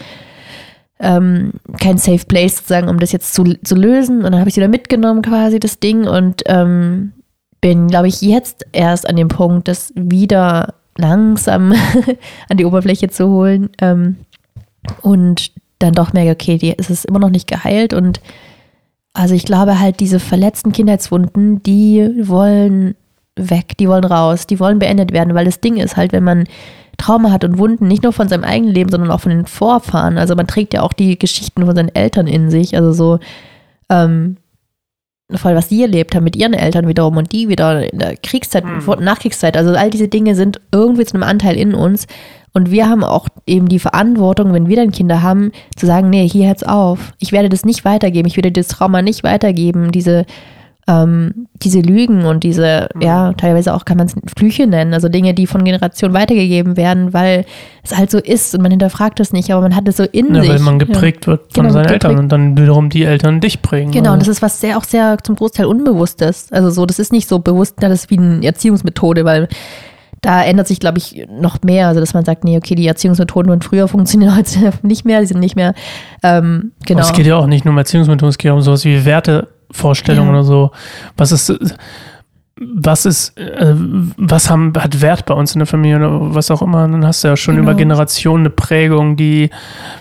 ähm, 1.00 1.52
kein 1.81 1.99
Safe 1.99 2.25
Place 2.26 2.57
sozusagen, 2.57 2.88
um 2.88 2.99
das 2.99 3.12
jetzt 3.12 3.35
zu, 3.35 3.45
zu 3.62 3.75
lösen. 3.75 4.19
Und 4.19 4.33
dann 4.33 4.40
habe 4.40 4.49
ich 4.49 4.55
sie 4.55 4.61
wieder 4.61 4.69
mitgenommen, 4.69 5.23
quasi 5.23 5.61
das 5.61 5.78
Ding, 5.78 6.07
und 6.07 6.43
ähm, 6.47 7.12
bin, 7.61 7.88
glaube 7.88 8.09
ich, 8.09 8.21
jetzt 8.21 8.67
erst 8.73 9.09
an 9.09 9.17
dem 9.17 9.28
Punkt, 9.28 9.69
das 9.69 9.93
wieder 9.95 10.75
langsam 10.97 11.73
an 12.49 12.57
die 12.57 12.64
Oberfläche 12.64 13.09
zu 13.09 13.28
holen. 13.28 13.71
Ähm, 13.81 14.17
und 15.02 15.52
dann 15.78 15.93
doch 15.93 16.12
merke, 16.12 16.33
okay, 16.33 16.59
die, 16.59 16.76
es 16.76 16.90
ist 16.90 17.05
immer 17.05 17.19
noch 17.19 17.31
nicht 17.31 17.47
geheilt. 17.47 17.93
Und 17.95 18.21
also 19.12 19.35
ich 19.35 19.45
glaube 19.45 19.78
halt, 19.78 20.00
diese 20.00 20.21
verletzten 20.21 20.73
Kindheitswunden, 20.73 21.62
die 21.62 22.28
wollen 22.28 22.95
weg, 23.37 23.76
die 23.78 23.88
wollen 23.88 24.05
raus, 24.05 24.47
die 24.47 24.59
wollen 24.59 24.78
beendet 24.78 25.12
werden, 25.12 25.35
weil 25.35 25.45
das 25.45 25.61
Ding 25.61 25.76
ist 25.76 25.97
halt, 25.97 26.12
wenn 26.12 26.25
man 26.25 26.45
Trauma 26.99 27.31
hat 27.31 27.45
und 27.45 27.59
Wunden, 27.59 27.88
nicht 27.88 28.02
nur 28.02 28.12
von 28.12 28.28
seinem 28.28 28.45
eigenen 28.45 28.75
Leben, 28.75 28.90
sondern 28.90 29.11
auch 29.11 29.21
von 29.21 29.31
den 29.31 29.47
Vorfahren. 29.47 30.19
Also 30.19 30.35
man 30.35 30.47
trägt 30.47 30.75
ja 30.75 30.83
auch 30.83 30.93
die 30.93 31.19
Geschichten 31.19 31.64
von 31.64 31.75
seinen 31.75 31.95
Eltern 31.95 32.26
in 32.26 32.50
sich. 32.50 32.76
Also 32.76 32.93
so, 32.93 33.19
ähm, 33.88 34.37
vor 35.35 35.49
allem 35.49 35.59
was 35.59 35.69
sie 35.69 35.83
erlebt 35.83 36.14
haben 36.14 36.25
mit 36.25 36.37
ihren 36.37 36.55
Eltern 36.55 36.88
wiederum 36.88 37.17
und 37.17 37.33
die 37.33 37.49
wieder 37.49 37.90
in 37.93 37.99
der 37.99 38.17
Kriegszeit, 38.17 38.64
mhm. 38.64 39.05
Nachkriegszeit. 39.05 39.57
Also 39.57 39.75
all 39.75 39.90
diese 39.90 40.09
Dinge 40.09 40.35
sind 40.35 40.61
irgendwie 40.73 41.05
zu 41.05 41.14
einem 41.14 41.23
Anteil 41.23 41.57
in 41.57 41.75
uns. 41.75 42.07
Und 42.52 42.71
wir 42.71 42.88
haben 42.88 43.05
auch 43.05 43.28
eben 43.47 43.69
die 43.69 43.78
Verantwortung, 43.78 44.52
wenn 44.52 44.69
wir 44.69 44.76
dann 44.76 44.90
Kinder 44.90 45.23
haben, 45.23 45.52
zu 45.76 45.87
sagen, 45.87 46.11
nee, 46.11 46.26
hier 46.28 46.49
hört's 46.49 46.64
auf. 46.64 47.12
Ich 47.19 47.31
werde 47.31 47.49
das 47.49 47.64
nicht 47.64 47.85
weitergeben. 47.85 48.26
Ich 48.26 48.37
werde 48.37 48.50
das 48.50 48.69
Trauma 48.69 49.02
nicht 49.02 49.23
weitergeben. 49.23 49.93
Diese 49.93 50.25
ähm, 50.88 51.47
diese 51.62 51.80
Lügen 51.80 52.25
und 52.25 52.42
diese, 52.42 52.88
mhm. 52.95 53.02
ja, 53.02 53.33
teilweise 53.35 53.75
auch 53.75 53.85
kann 53.85 53.99
man 53.99 54.07
es 54.07 54.14
Flüche 54.37 54.66
nennen, 54.66 54.95
also 54.95 55.09
Dinge, 55.09 55.35
die 55.35 55.47
von 55.47 55.62
Generation 55.62 56.14
weitergegeben 56.14 56.78
werden, 56.78 57.12
weil 57.12 57.45
es 57.85 57.97
halt 57.97 58.11
so 58.11 58.18
ist 58.18 58.54
und 58.54 58.62
man 58.62 58.71
hinterfragt 58.71 59.21
es 59.21 59.33
nicht, 59.33 59.52
aber 59.52 59.61
man 59.61 59.76
hat 59.76 59.87
es 59.87 59.99
so 59.99 60.04
in 60.04 60.35
ja, 60.35 60.40
sich. 60.40 60.50
Weil 60.50 60.61
man 60.61 60.78
geprägt 60.78 61.26
ja. 61.26 61.33
wird 61.33 61.52
von 61.52 61.64
genau, 61.64 61.75
seinen 61.75 61.88
Eltern 61.88 62.18
und 62.18 62.33
dann 62.33 62.57
wiederum 62.57 62.88
die 62.88 63.04
Eltern 63.04 63.40
dich 63.40 63.61
prägen. 63.61 63.92
Genau, 63.92 64.11
also. 64.11 64.12
und 64.14 64.21
das 64.23 64.28
ist 64.28 64.42
was 64.42 64.61
sehr, 64.61 64.78
auch 64.78 64.85
sehr 64.85 65.18
zum 65.23 65.37
Großteil 65.37 65.66
Unbewusstes. 65.66 66.49
Also 66.52 66.71
so, 66.71 66.87
das 66.87 66.99
ist 66.99 67.12
nicht 67.12 67.28
so 67.28 67.38
bewusst, 67.38 67.76
das 67.80 67.92
ist 67.92 68.11
wie 68.11 68.18
eine 68.18 68.45
Erziehungsmethode, 68.45 69.26
weil 69.26 69.49
da 70.23 70.42
ändert 70.42 70.66
sich, 70.68 70.80
glaube 70.80 70.99
ich, 70.99 71.26
noch 71.30 71.62
mehr. 71.62 71.88
Also, 71.88 72.00
dass 72.00 72.14
man 72.14 72.25
sagt, 72.25 72.45
nee, 72.45 72.57
okay, 72.57 72.75
die 72.75 72.87
Erziehungsmethoden 72.87 73.50
von 73.52 73.61
früher 73.61 73.88
funktionieren 73.88 74.35
heute 74.35 74.73
nicht 74.83 75.04
mehr, 75.04 75.21
die 75.21 75.26
sind 75.26 75.40
nicht 75.40 75.54
mehr, 75.54 75.75
ähm, 76.23 76.73
genau. 76.87 77.00
Aber 77.00 77.11
es 77.11 77.14
geht 77.14 77.26
ja 77.26 77.37
auch 77.37 77.47
nicht 77.47 77.66
nur 77.66 77.73
um 77.73 77.78
Erziehungsmethoden, 77.78 78.30
es 78.30 78.38
geht 78.38 78.50
auch 78.50 78.57
um 78.57 78.62
sowas 78.62 78.87
wie 78.87 79.04
Werte, 79.04 79.49
Vorstellung 79.70 80.26
ja. 80.26 80.32
oder 80.32 80.44
so. 80.44 80.70
Was 81.16 81.32
ist, 81.32 81.52
was 82.60 83.06
ist, 83.06 83.38
äh, 83.38 83.75
was 84.16 84.50
haben, 84.50 84.72
hat 84.76 85.00
Wert 85.00 85.26
bei 85.26 85.34
uns 85.34 85.54
in 85.54 85.60
der 85.60 85.66
Familie 85.66 85.96
oder 85.98 86.34
was 86.34 86.50
auch 86.50 86.62
immer. 86.62 86.88
Dann 86.88 87.06
hast 87.06 87.22
du 87.22 87.28
ja 87.28 87.37
schon 87.37 87.56
genau. 87.56 87.70
über 87.70 87.78
Generationen 87.78 88.44
eine 88.44 88.50
Prägung, 88.50 89.16
die 89.16 89.50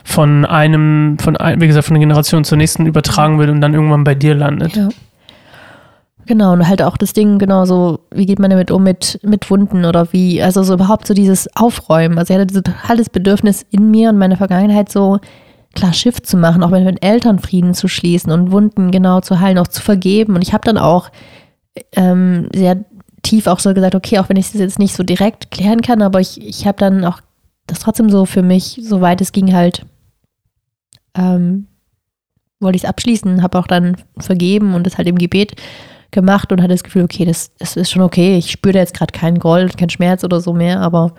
von 0.04 0.46
einem, 0.46 1.18
von, 1.20 1.36
wie 1.36 1.68
gesagt, 1.68 1.86
von 1.86 1.96
der 1.96 2.02
Generation 2.02 2.44
zur 2.44 2.58
nächsten 2.58 2.86
übertragen 2.86 3.40
wird 3.40 3.50
und 3.50 3.62
dann 3.62 3.74
irgendwann 3.74 4.04
bei 4.04 4.16
dir 4.16 4.34
landet. 4.34 4.76
Ja. 4.76 4.90
Genau, 6.26 6.52
und 6.52 6.68
halt 6.68 6.82
auch 6.82 6.98
das 6.98 7.14
Ding, 7.14 7.40
genau 7.40 7.64
so, 7.64 8.02
wie 8.12 8.26
geht 8.26 8.40
man 8.40 8.50
damit 8.50 8.70
um 8.70 8.84
mit, 8.84 9.18
mit 9.24 9.50
Wunden 9.50 9.86
oder 9.86 10.12
wie, 10.12 10.44
also 10.44 10.62
so 10.62 10.74
überhaupt 10.74 11.08
so 11.08 11.14
dieses 11.14 11.48
Aufräumen. 11.56 12.20
Also 12.20 12.34
ich 12.34 12.40
hatte 12.40 12.54
so 12.54 12.62
total 12.62 12.98
das 12.98 13.10
Bedürfnis 13.10 13.66
in 13.72 13.90
mir 13.92 14.10
und 14.10 14.18
meiner 14.18 14.36
Vergangenheit 14.36 14.92
so 14.92 15.20
klar 15.78 15.94
Schiff 15.94 16.22
zu 16.22 16.38
machen, 16.38 16.64
auch 16.64 16.72
mit 16.72 17.04
Eltern 17.04 17.40
Frieden 17.40 17.74
zu 17.74 17.88
schließen 17.88 18.32
und 18.32 18.52
Wunden 18.52 18.90
genau 18.90 19.22
zu 19.22 19.40
heilen, 19.40 19.60
auch 19.60 19.68
zu 19.68 19.82
vergeben. 19.82 20.36
Und 20.36 20.42
ich 20.42 20.52
habe 20.52 20.66
dann 20.66 20.78
auch 20.78 21.10
ähm, 21.96 22.50
sehr 22.54 22.84
tief 23.22 23.46
auch 23.46 23.60
so 23.60 23.74
gesagt, 23.74 23.94
okay, 23.94 24.18
auch 24.18 24.28
wenn 24.28 24.38
ich 24.38 24.52
das 24.52 24.60
jetzt 24.60 24.80
nicht 24.80 24.96
so 24.96 25.04
direkt 25.04 25.52
klären 25.52 25.82
kann, 25.82 26.02
aber 26.02 26.20
ich, 26.20 26.42
ich 26.42 26.66
habe 26.66 26.80
dann 26.80 27.06
auch 27.06 27.22
das 27.68 27.80
trotzdem 27.80 28.10
so 28.10 28.26
für 28.26 28.42
mich, 28.42 28.80
soweit 28.82 29.22
es 29.22 29.32
ging, 29.32 29.54
halt 29.54 29.86
ähm, 31.16 31.68
wollte 32.60 32.78
ich 32.78 32.84
es 32.84 32.90
abschließen, 32.90 33.44
habe 33.44 33.60
auch 33.60 33.68
dann 33.68 33.98
vergeben 34.18 34.74
und 34.74 34.86
das 34.86 34.98
halt 34.98 35.08
im 35.08 35.18
Gebet 35.18 35.62
gemacht 36.10 36.52
und 36.52 36.60
hatte 36.60 36.74
das 36.74 36.84
Gefühl, 36.84 37.04
okay, 37.04 37.26
das, 37.26 37.54
das 37.60 37.76
ist 37.76 37.92
schon 37.92 38.02
okay. 38.02 38.38
Ich 38.38 38.50
spüre 38.50 38.74
da 38.74 38.80
jetzt 38.80 38.96
gerade 38.96 39.12
keinen 39.12 39.38
Gold, 39.38 39.78
keinen 39.78 39.92
Schmerz 39.92 40.24
oder 40.24 40.42
so 40.42 40.54
mehr, 40.54 40.80
aber 40.80 41.14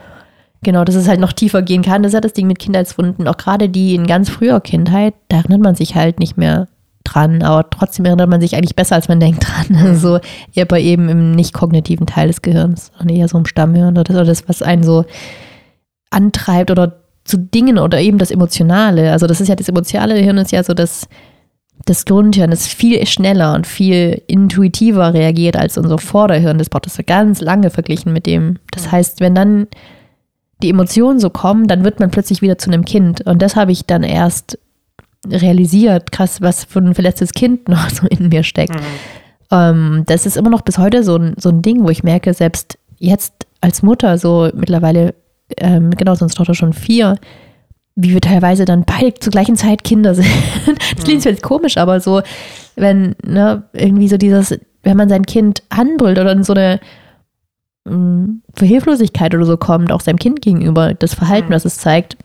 genau, 0.62 0.84
dass 0.84 0.94
es 0.94 1.08
halt 1.08 1.20
noch 1.20 1.32
tiefer 1.32 1.62
gehen 1.62 1.82
kann. 1.82 2.02
Das 2.02 2.10
ist 2.10 2.14
ja 2.14 2.20
das 2.20 2.32
Ding 2.32 2.46
mit 2.46 2.58
Kindheitswunden. 2.58 3.28
Auch 3.28 3.36
gerade 3.36 3.68
die 3.68 3.94
in 3.94 4.06
ganz 4.06 4.30
früher 4.30 4.60
Kindheit, 4.60 5.14
da 5.28 5.38
erinnert 5.38 5.60
man 5.60 5.74
sich 5.74 5.94
halt 5.94 6.18
nicht 6.18 6.36
mehr 6.36 6.68
dran, 7.04 7.42
aber 7.42 7.68
trotzdem 7.70 8.04
erinnert 8.04 8.28
man 8.28 8.40
sich 8.40 8.54
eigentlich 8.54 8.76
besser, 8.76 8.96
als 8.96 9.08
man 9.08 9.20
denkt 9.20 9.46
dran. 9.46 9.76
Also 9.76 10.18
eher 10.54 10.66
bei 10.66 10.80
eben 10.80 11.08
im 11.08 11.32
nicht 11.32 11.54
kognitiven 11.54 12.06
Teil 12.06 12.28
des 12.28 12.42
Gehirns, 12.42 12.92
sondern 12.98 13.16
eher 13.16 13.28
so 13.28 13.38
im 13.38 13.46
Stammhirn 13.46 13.96
oder 13.96 14.04
das, 14.04 14.16
oder 14.16 14.24
das, 14.24 14.48
was 14.48 14.62
einen 14.62 14.82
so 14.82 15.04
antreibt 16.10 16.70
oder 16.70 17.00
zu 17.24 17.36
Dingen 17.38 17.78
oder 17.78 18.00
eben 18.00 18.18
das 18.18 18.30
Emotionale. 18.30 19.12
Also 19.12 19.26
das 19.26 19.40
ist 19.40 19.48
ja 19.48 19.54
das 19.54 19.68
emotionale 19.68 20.14
Hirn 20.16 20.38
ist 20.38 20.52
ja 20.52 20.64
so 20.64 20.74
das 20.74 21.08
das 21.84 22.04
Grundhirn 22.04 22.50
ist 22.50 22.66
viel 22.66 23.06
schneller 23.06 23.54
und 23.54 23.66
viel 23.66 24.22
intuitiver 24.26 25.14
reagiert 25.14 25.56
als 25.56 25.78
unser 25.78 25.98
Vorderhirn. 25.98 26.58
Das 26.58 26.68
braucht 26.68 26.86
das 26.86 26.98
ganz 27.06 27.40
lange 27.40 27.70
verglichen 27.70 28.12
mit 28.12 28.26
dem. 28.26 28.58
Das 28.72 28.90
heißt, 28.90 29.20
wenn 29.20 29.34
dann 29.34 29.68
die 30.62 30.70
Emotionen 30.70 31.20
so 31.20 31.30
kommen, 31.30 31.68
dann 31.68 31.84
wird 31.84 32.00
man 32.00 32.10
plötzlich 32.10 32.42
wieder 32.42 32.58
zu 32.58 32.70
einem 32.70 32.84
Kind. 32.84 33.20
Und 33.26 33.42
das 33.42 33.56
habe 33.56 33.72
ich 33.72 33.86
dann 33.86 34.02
erst 34.02 34.58
realisiert, 35.26 36.12
krass, 36.12 36.40
was 36.40 36.64
für 36.64 36.80
ein 36.80 36.94
verletztes 36.94 37.32
Kind 37.32 37.68
noch 37.68 37.90
so 37.90 38.06
in 38.06 38.28
mir 38.28 38.42
steckt. 38.42 38.74
Mhm. 38.74 38.84
Ähm, 39.50 40.02
das 40.06 40.26
ist 40.26 40.36
immer 40.36 40.50
noch 40.50 40.62
bis 40.62 40.78
heute 40.78 41.02
so 41.02 41.16
ein, 41.16 41.34
so 41.38 41.48
ein 41.48 41.62
Ding, 41.62 41.84
wo 41.84 41.90
ich 41.90 42.02
merke, 42.02 42.34
selbst 42.34 42.78
jetzt 42.98 43.46
als 43.60 43.82
Mutter, 43.82 44.18
so 44.18 44.50
mittlerweile, 44.54 45.14
ähm, 45.56 45.90
genau, 45.90 46.14
sonst 46.14 46.34
Tochter 46.34 46.54
schon 46.54 46.72
vier, 46.72 47.16
wie 47.96 48.12
wir 48.12 48.20
teilweise 48.20 48.64
dann 48.64 48.84
beide 48.84 49.14
zur 49.14 49.32
gleichen 49.32 49.56
Zeit 49.56 49.84
Kinder 49.84 50.14
sind. 50.16 50.28
Das 50.96 51.04
klingt 51.04 51.24
jetzt 51.24 51.42
komisch, 51.42 51.76
aber 51.76 52.00
so, 52.00 52.22
wenn, 52.76 53.14
ne, 53.24 53.64
irgendwie 53.72 54.08
so 54.08 54.16
dieses, 54.16 54.58
wenn 54.82 54.96
man 54.96 55.08
sein 55.08 55.26
Kind 55.26 55.62
anbrüllt 55.68 56.18
oder 56.18 56.32
in 56.32 56.44
so 56.44 56.54
eine 56.54 56.80
mh, 57.88 57.96
mm, 57.96 58.42
Verhilflosigkeit 58.54 59.34
oder 59.34 59.44
so 59.44 59.56
kommt, 59.56 59.92
auch 59.92 60.00
seinem 60.00 60.18
Kind 60.18 60.42
gegenüber, 60.42 60.94
das 60.94 61.14
Verhalten, 61.14 61.52
das 61.52 61.64
es 61.64 61.78
zeigt, 61.78 62.16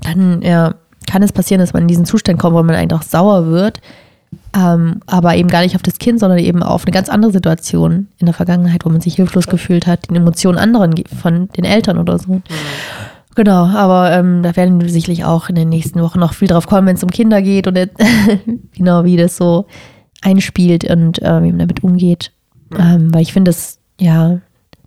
dann 0.00 0.42
ja, 0.42 0.74
kann 1.06 1.22
es 1.22 1.32
passieren, 1.32 1.60
dass 1.60 1.72
man 1.72 1.82
in 1.82 1.88
diesen 1.88 2.04
Zustand 2.04 2.38
kommt, 2.38 2.56
wo 2.56 2.62
man 2.62 2.76
einfach 2.76 3.02
sauer 3.02 3.46
wird, 3.46 3.80
ähm, 4.56 5.00
aber 5.06 5.36
eben 5.36 5.48
gar 5.48 5.62
nicht 5.62 5.76
auf 5.76 5.82
das 5.82 5.98
Kind, 5.98 6.20
sondern 6.20 6.38
eben 6.38 6.62
auf 6.62 6.84
eine 6.84 6.92
ganz 6.92 7.08
andere 7.08 7.32
Situation 7.32 8.08
in 8.18 8.26
der 8.26 8.34
Vergangenheit, 8.34 8.84
wo 8.84 8.90
man 8.90 9.00
sich 9.00 9.16
hilflos 9.16 9.46
gefühlt 9.46 9.86
hat, 9.86 10.08
den 10.08 10.16
Emotionen 10.16 10.58
anderen 10.58 10.94
von 11.20 11.48
den 11.48 11.64
Eltern 11.64 11.98
oder 11.98 12.18
so. 12.18 12.34
Mhm. 12.34 12.42
Genau, 13.34 13.66
aber 13.66 14.12
ähm, 14.12 14.42
da 14.42 14.54
werden 14.56 14.80
wir 14.80 14.88
sicherlich 14.90 15.24
auch 15.24 15.48
in 15.48 15.54
den 15.54 15.70
nächsten 15.70 16.02
Wochen 16.02 16.20
noch 16.20 16.34
viel 16.34 16.48
drauf 16.48 16.66
kommen, 16.66 16.86
wenn 16.86 16.96
es 16.96 17.02
um 17.02 17.10
Kinder 17.10 17.40
geht 17.40 17.66
und 17.66 17.78
genau 18.76 19.04
wie 19.04 19.16
das 19.16 19.36
so 19.36 19.66
einspielt 20.20 20.84
und 20.84 21.20
äh, 21.22 21.42
wie 21.42 21.48
man 21.48 21.60
damit 21.60 21.82
umgeht. 21.82 22.32
Ähm, 22.78 23.12
weil 23.12 23.22
ich 23.22 23.32
finde, 23.32 23.50
das, 23.50 23.78
ja, 23.98 24.38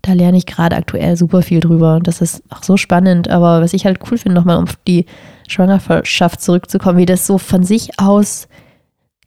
da 0.06 0.14
lerne 0.14 0.38
ich 0.38 0.46
gerade 0.46 0.76
aktuell 0.76 1.18
super 1.18 1.42
viel 1.42 1.60
drüber. 1.60 2.00
Das 2.02 2.22
ist 2.22 2.44
auch 2.50 2.64
so 2.64 2.78
spannend. 2.78 3.30
Aber 3.30 3.62
was 3.62 3.74
ich 3.74 3.86
halt 3.86 4.00
cool 4.10 4.18
finde, 4.18 4.36
nochmal 4.36 4.58
um 4.58 4.66
die 4.88 5.06
Schwangerschaft 5.48 6.42
zurückzukommen, 6.42 6.98
wie 6.98 7.06
das 7.06 7.26
so 7.26 7.38
von 7.38 7.64
sich 7.64 8.00
aus 8.00 8.48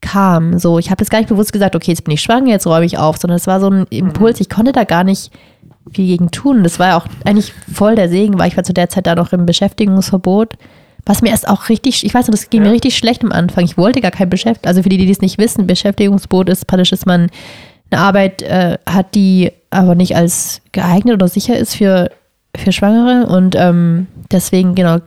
kam. 0.01 0.59
So, 0.59 0.79
ich 0.79 0.91
habe 0.91 0.99
das 0.99 1.11
gar 1.11 1.19
nicht 1.19 1.29
bewusst 1.29 1.53
gesagt, 1.53 1.75
okay, 1.75 1.91
jetzt 1.91 2.05
bin 2.05 2.15
ich 2.15 2.23
schwanger, 2.23 2.51
jetzt 2.51 2.67
räume 2.67 2.87
ich 2.87 2.99
auf, 2.99 3.17
sondern 3.17 3.37
es 3.37 3.49
war 3.49 3.61
so 3.61 3.69
ein 3.69 3.87
Impuls. 3.91 4.41
Ich 4.41 4.49
konnte 4.49 4.73
da 4.73 4.85
gar 4.85 5.03
nicht 5.03 5.33
viel 5.93 6.07
gegen 6.07 6.31
tun. 6.31 6.63
Das 6.63 6.79
war 6.79 6.89
ja 6.89 6.97
auch 6.97 7.07
eigentlich 7.25 7.53
voll 7.73 7.97
der 7.97 8.09
Segen, 8.09 8.39
weil 8.39 8.49
ich 8.49 8.57
war 8.57 8.65
zu 8.65 8.75
der 8.75 8.89
Zeit 8.89 9.07
da 9.07 9.17
noch 9.17 9.33
im 9.33 9.47
Beschäftigungsverbot. 9.47 10.55
Was 11.05 11.23
mir 11.23 11.31
erst 11.31 11.49
auch 11.49 11.69
richtig, 11.69 12.05
ich 12.05 12.15
weiß 12.15 12.29
nicht, 12.29 12.39
das 12.39 12.51
ging 12.51 12.63
mir 12.63 12.71
richtig 12.71 12.97
schlecht 12.97 13.25
am 13.25 13.33
Anfang. 13.33 13.65
Ich 13.65 13.79
wollte 13.79 14.01
gar 14.01 14.11
kein 14.11 14.31
Beschäftigung. 14.31 14.69
Also 14.69 14.83
für 14.83 14.91
die, 14.91 14.99
die 14.99 15.11
es 15.11 15.23
nicht 15.23 15.39
wissen, 15.39 15.67
Beschäftigungsverbot 15.67 16.49
ist 16.51 16.67
praktisch, 16.67 16.91
dass 16.91 17.07
man 17.07 17.31
eine 17.91 18.01
Arbeit 18.01 18.43
äh, 18.43 18.79
hat, 18.87 19.15
die 19.15 19.51
aber 19.71 19.95
nicht 19.95 20.17
als 20.17 20.61
geeignet 20.73 21.15
oder 21.15 21.29
sicher 21.29 21.57
ist 21.57 21.75
für, 21.75 22.11
für 22.57 22.73
Schwangere. 22.73 23.27
Und 23.27 23.55
ähm, 23.57 24.07
deswegen, 24.31 24.75
genau, 24.75 24.99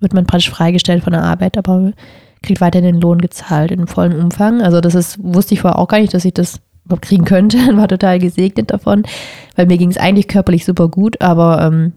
wird 0.00 0.14
man 0.14 0.26
praktisch 0.26 0.50
freigestellt 0.50 1.04
von 1.04 1.12
der 1.12 1.22
Arbeit, 1.22 1.56
aber 1.58 1.92
kriegt 2.42 2.60
weiter 2.60 2.80
den 2.80 3.00
Lohn 3.00 3.20
gezahlt 3.20 3.70
in 3.70 3.86
vollem 3.86 4.18
Umfang. 4.18 4.62
Also 4.62 4.80
das 4.80 4.94
ist, 4.94 5.22
wusste 5.22 5.54
ich 5.54 5.60
vorher 5.60 5.78
auch 5.78 5.88
gar 5.88 5.98
nicht, 5.98 6.14
dass 6.14 6.24
ich 6.24 6.34
das 6.34 6.60
überhaupt 6.84 7.04
kriegen 7.04 7.24
könnte 7.24 7.58
war 7.76 7.88
total 7.88 8.18
gesegnet 8.18 8.70
davon, 8.70 9.02
weil 9.56 9.66
mir 9.66 9.78
ging 9.78 9.90
es 9.90 9.98
eigentlich 9.98 10.28
körperlich 10.28 10.64
super 10.64 10.88
gut, 10.88 11.20
aber 11.20 11.60
ähm, 11.62 11.92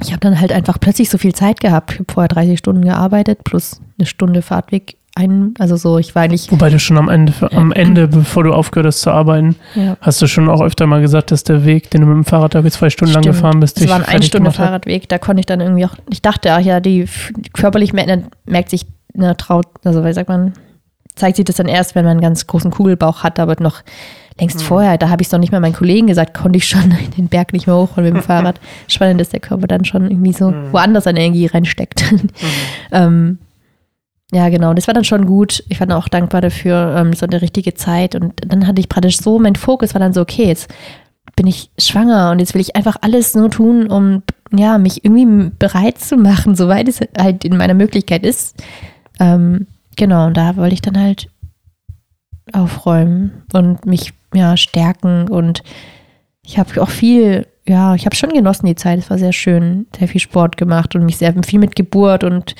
ich 0.00 0.10
habe 0.10 0.20
dann 0.20 0.40
halt 0.40 0.52
einfach 0.52 0.80
plötzlich 0.80 1.08
so 1.08 1.18
viel 1.18 1.34
Zeit 1.34 1.60
gehabt. 1.60 1.92
Ich 1.92 1.98
habe 2.00 2.12
vorher 2.12 2.28
30 2.28 2.58
Stunden 2.58 2.84
gearbeitet 2.84 3.44
plus 3.44 3.80
eine 3.96 4.06
Stunde 4.06 4.42
Fahrtweg 4.42 4.96
ein, 5.16 5.54
also 5.58 5.76
so, 5.76 5.98
ich 5.98 6.14
war 6.14 6.22
eigentlich. 6.22 6.50
Wobei 6.50 6.70
du 6.70 6.78
schon 6.78 6.98
am 6.98 7.08
Ende, 7.08 7.32
am 7.52 7.70
Ende, 7.70 8.08
bevor 8.08 8.42
du 8.42 8.52
aufgehört 8.52 8.88
hast 8.88 9.00
zu 9.00 9.10
arbeiten, 9.10 9.54
ja. 9.74 9.96
hast 10.00 10.20
du 10.20 10.26
schon 10.26 10.48
auch 10.48 10.60
öfter 10.60 10.86
mal 10.86 11.00
gesagt, 11.00 11.30
dass 11.30 11.44
der 11.44 11.64
Weg, 11.64 11.90
den 11.90 12.00
du 12.00 12.06
mit 12.08 12.16
dem 12.16 12.24
Fahrrad 12.24 12.54
da 12.54 12.64
zwei 12.64 12.90
Stunden 12.90 13.12
Stimmt. 13.12 13.26
lang 13.26 13.34
gefahren 13.34 13.60
bist, 13.60 13.78
dich 13.78 13.86
Das 13.86 14.00
war 14.00 14.08
ein 14.08 14.22
Stunde 14.22 14.50
Fahrradweg, 14.50 15.08
da 15.08 15.18
konnte 15.18 15.40
ich 15.40 15.46
dann 15.46 15.60
irgendwie 15.60 15.84
auch, 15.86 15.94
ich 16.10 16.20
dachte, 16.20 16.52
ach 16.52 16.60
ja, 16.60 16.80
die 16.80 17.06
körperlich 17.52 17.92
merkt, 17.92 18.28
merkt 18.46 18.70
sich, 18.70 18.86
ne, 19.14 19.36
traut, 19.36 19.66
also 19.84 20.04
wie 20.04 20.12
sagt 20.12 20.28
man, 20.28 20.52
zeigt 21.14 21.36
sich 21.36 21.44
das 21.44 21.56
dann 21.56 21.68
erst, 21.68 21.94
wenn 21.94 22.04
man 22.04 22.12
einen 22.12 22.20
ganz 22.20 22.46
großen 22.48 22.72
Kugelbauch 22.72 23.22
hat, 23.22 23.38
aber 23.38 23.54
noch 23.60 23.82
längst 24.38 24.58
mhm. 24.58 24.64
vorher, 24.64 24.98
da 24.98 25.10
habe 25.10 25.22
ich 25.22 25.28
es 25.28 25.32
noch 25.32 25.38
nicht 25.38 25.52
mal 25.52 25.60
meinen 25.60 25.74
Kollegen 25.74 26.08
gesagt, 26.08 26.34
konnte 26.34 26.56
ich 26.56 26.66
schon 26.66 26.92
den 27.16 27.28
Berg 27.28 27.52
nicht 27.52 27.66
mehr 27.66 27.76
hochholen 27.76 28.12
mit 28.12 28.22
dem 28.22 28.26
Fahrrad. 28.26 28.60
Spannend, 28.88 29.20
dass 29.20 29.28
der 29.28 29.40
Körper 29.40 29.66
dann 29.66 29.84
schon 29.84 30.10
irgendwie 30.10 30.32
so 30.32 30.50
mhm. 30.50 30.72
woanders 30.72 31.04
seine 31.04 31.20
Energie 31.20 31.46
reinsteckt. 31.46 32.10
Mhm. 32.10 32.28
ähm, 32.92 33.38
ja, 34.32 34.48
genau. 34.48 34.74
Das 34.74 34.86
war 34.86 34.94
dann 34.94 35.04
schon 35.04 35.26
gut. 35.26 35.62
Ich 35.68 35.80
war 35.80 35.86
dann 35.86 35.98
auch 35.98 36.08
dankbar 36.08 36.40
dafür, 36.40 36.94
ähm, 36.96 37.12
so 37.12 37.26
eine 37.26 37.42
richtige 37.42 37.74
Zeit. 37.74 38.14
Und 38.14 38.34
dann 38.46 38.66
hatte 38.66 38.80
ich 38.80 38.88
praktisch 38.88 39.18
so, 39.18 39.38
mein 39.38 39.56
Fokus 39.56 39.94
war 39.94 40.00
dann 40.00 40.12
so, 40.12 40.20
okay, 40.20 40.46
jetzt 40.46 40.72
bin 41.36 41.46
ich 41.46 41.70
schwanger 41.78 42.30
und 42.30 42.38
jetzt 42.38 42.54
will 42.54 42.60
ich 42.60 42.76
einfach 42.76 42.96
alles 43.00 43.34
nur 43.34 43.50
tun, 43.50 43.88
um 43.88 44.22
ja, 44.52 44.78
mich 44.78 45.04
irgendwie 45.04 45.50
bereit 45.58 45.98
zu 45.98 46.16
machen, 46.16 46.54
soweit 46.56 46.88
es 46.88 47.00
halt 47.18 47.44
in 47.44 47.56
meiner 47.56 47.74
Möglichkeit 47.74 48.24
ist. 48.24 48.62
Ähm, 49.20 49.66
genau, 49.96 50.26
und 50.26 50.36
da 50.36 50.56
wollte 50.56 50.74
ich 50.74 50.82
dann 50.82 50.98
halt 50.98 51.28
aufräumen 52.52 53.42
und 53.52 53.86
mich 53.86 54.12
ja, 54.32 54.56
stärken. 54.56 55.28
Und 55.28 55.62
ich 56.42 56.58
habe 56.58 56.82
auch 56.82 56.90
viel, 56.90 57.46
ja, 57.66 57.94
ich 57.94 58.06
habe 58.06 58.16
schon 58.16 58.30
genossen 58.30 58.66
die 58.66 58.74
Zeit. 58.74 58.98
Es 58.98 59.10
war 59.10 59.18
sehr 59.18 59.32
schön, 59.32 59.86
sehr 59.96 60.08
viel 60.08 60.20
Sport 60.20 60.56
gemacht 60.56 60.94
und 60.94 61.04
mich 61.04 61.16
sehr 61.16 61.34
viel 61.44 61.58
mit 61.58 61.76
Geburt 61.76 62.24
und 62.24 62.54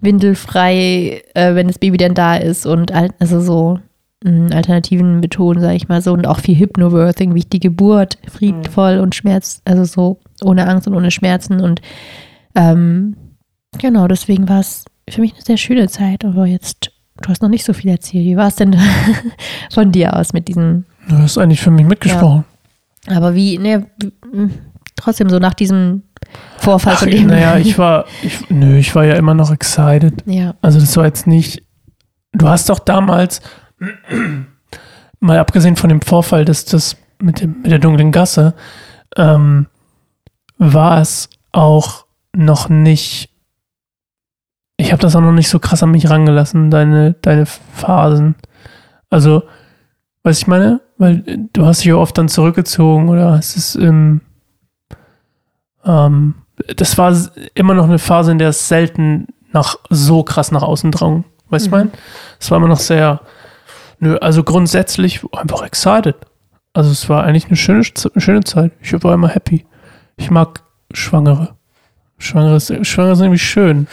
windelfrei, 0.00 1.22
äh, 1.34 1.54
wenn 1.54 1.68
das 1.68 1.78
Baby 1.78 1.96
dann 1.96 2.14
da 2.14 2.36
ist 2.36 2.66
und 2.66 2.92
also 2.92 3.40
so 3.40 3.78
mh, 4.24 4.54
alternativen 4.54 5.20
Methoden, 5.20 5.60
sage 5.60 5.76
ich 5.76 5.88
mal 5.88 6.02
so, 6.02 6.12
und 6.12 6.26
auch 6.26 6.40
viel 6.40 6.58
Hypnobirthing, 6.58 7.34
wie 7.34 7.40
ich 7.40 7.48
die 7.48 7.60
Geburt 7.60 8.18
friedvoll 8.28 8.96
mhm. 8.96 9.02
und 9.02 9.14
Schmerz, 9.14 9.62
also 9.64 9.84
so 9.84 10.20
ohne 10.42 10.68
Angst 10.68 10.86
und 10.86 10.94
ohne 10.94 11.10
Schmerzen 11.10 11.60
und 11.60 11.80
ähm, 12.54 13.16
genau, 13.78 14.08
deswegen 14.08 14.48
war 14.48 14.60
es 14.60 14.84
für 15.08 15.20
mich 15.20 15.34
eine 15.34 15.42
sehr 15.42 15.56
schöne 15.56 15.88
Zeit, 15.88 16.24
aber 16.24 16.46
jetzt, 16.46 16.90
du 17.22 17.28
hast 17.28 17.42
noch 17.42 17.48
nicht 17.48 17.64
so 17.64 17.72
viel 17.72 17.90
erzählt. 17.90 18.24
Wie 18.24 18.36
war 18.36 18.48
es 18.48 18.56
denn 18.56 18.76
von 19.70 19.92
dir 19.92 20.16
aus 20.16 20.32
mit 20.32 20.48
diesem 20.48 20.84
Du 21.08 21.16
hast 21.16 21.38
eigentlich 21.38 21.60
für 21.60 21.70
mich 21.70 21.86
mitgesprochen. 21.86 22.44
Ja. 23.08 23.16
Aber 23.16 23.34
wie, 23.34 23.58
ne, 23.58 23.86
trotzdem 24.96 25.30
so 25.30 25.38
nach 25.38 25.54
diesem 25.54 26.02
Vorfall 26.58 26.94
Ach, 26.96 27.04
dem. 27.04 27.28
Naja, 27.28 27.58
ich 27.58 27.78
war, 27.78 28.06
ich, 28.22 28.50
nö, 28.50 28.76
ich 28.76 28.94
war 28.94 29.04
ja 29.04 29.14
immer 29.14 29.34
noch 29.34 29.52
excited. 29.52 30.22
Ja. 30.26 30.54
Also 30.62 30.80
das 30.80 30.96
war 30.96 31.04
jetzt 31.04 31.26
nicht, 31.26 31.62
du 32.32 32.48
hast 32.48 32.68
doch 32.68 32.78
damals, 32.78 33.40
mal 35.20 35.38
abgesehen 35.38 35.76
von 35.76 35.88
dem 35.88 36.00
Vorfall, 36.00 36.44
dass 36.44 36.64
das 36.64 36.96
mit, 37.20 37.40
dem, 37.40 37.62
mit 37.62 37.70
der 37.70 37.78
dunklen 37.78 38.12
Gasse, 38.12 38.54
ähm, 39.16 39.66
war 40.58 41.00
es 41.00 41.28
auch 41.52 42.06
noch 42.34 42.68
nicht, 42.68 43.30
ich 44.76 44.92
habe 44.92 45.02
das 45.02 45.16
auch 45.16 45.20
noch 45.20 45.32
nicht 45.32 45.48
so 45.48 45.58
krass 45.58 45.82
an 45.82 45.90
mich 45.90 46.08
rangelassen, 46.10 46.70
deine, 46.70 47.14
deine 47.22 47.46
Phasen. 47.46 48.34
Also, 49.08 49.42
was 50.22 50.38
ich 50.38 50.46
meine? 50.46 50.80
Weil 50.98 51.48
du 51.52 51.64
hast 51.64 51.80
dich 51.80 51.86
ja 51.86 51.96
oft 51.96 52.16
dann 52.18 52.28
zurückgezogen 52.28 53.08
oder 53.08 53.34
es 53.38 53.56
ist 53.56 53.74
ähm, 55.86 56.34
das 56.76 56.98
war 56.98 57.14
immer 57.54 57.74
noch 57.74 57.84
eine 57.84 57.98
Phase, 57.98 58.32
in 58.32 58.38
der 58.38 58.48
es 58.48 58.68
selten 58.68 59.28
nach 59.52 59.76
so 59.90 60.22
krass 60.22 60.52
nach 60.52 60.62
außen 60.62 60.90
drang. 60.90 61.24
Weißt 61.48 61.66
du, 61.66 61.70
mhm. 61.70 61.74
ich 61.74 61.84
meine? 61.84 61.90
Es 62.40 62.50
war 62.50 62.58
immer 62.58 62.68
noch 62.68 62.78
sehr, 62.78 63.20
nö, 63.98 64.16
also 64.18 64.42
grundsätzlich 64.42 65.22
einfach 65.32 65.62
excited. 65.62 66.16
also 66.72 66.90
es 66.90 67.08
war 67.08 67.24
eigentlich 67.24 67.46
eine 67.46 67.56
schöne, 67.56 67.82
schöne 67.84 68.44
Zeit. 68.44 68.72
Ich 68.80 68.92
war 69.02 69.14
immer 69.14 69.28
happy. 69.28 69.64
Ich 70.16 70.30
mag 70.30 70.62
Schwangere. 70.92 71.54
Schwangere, 72.18 72.60
Schwangere 72.60 73.16
sind 73.16 73.26
irgendwie 73.26 73.38
schön. 73.38 73.86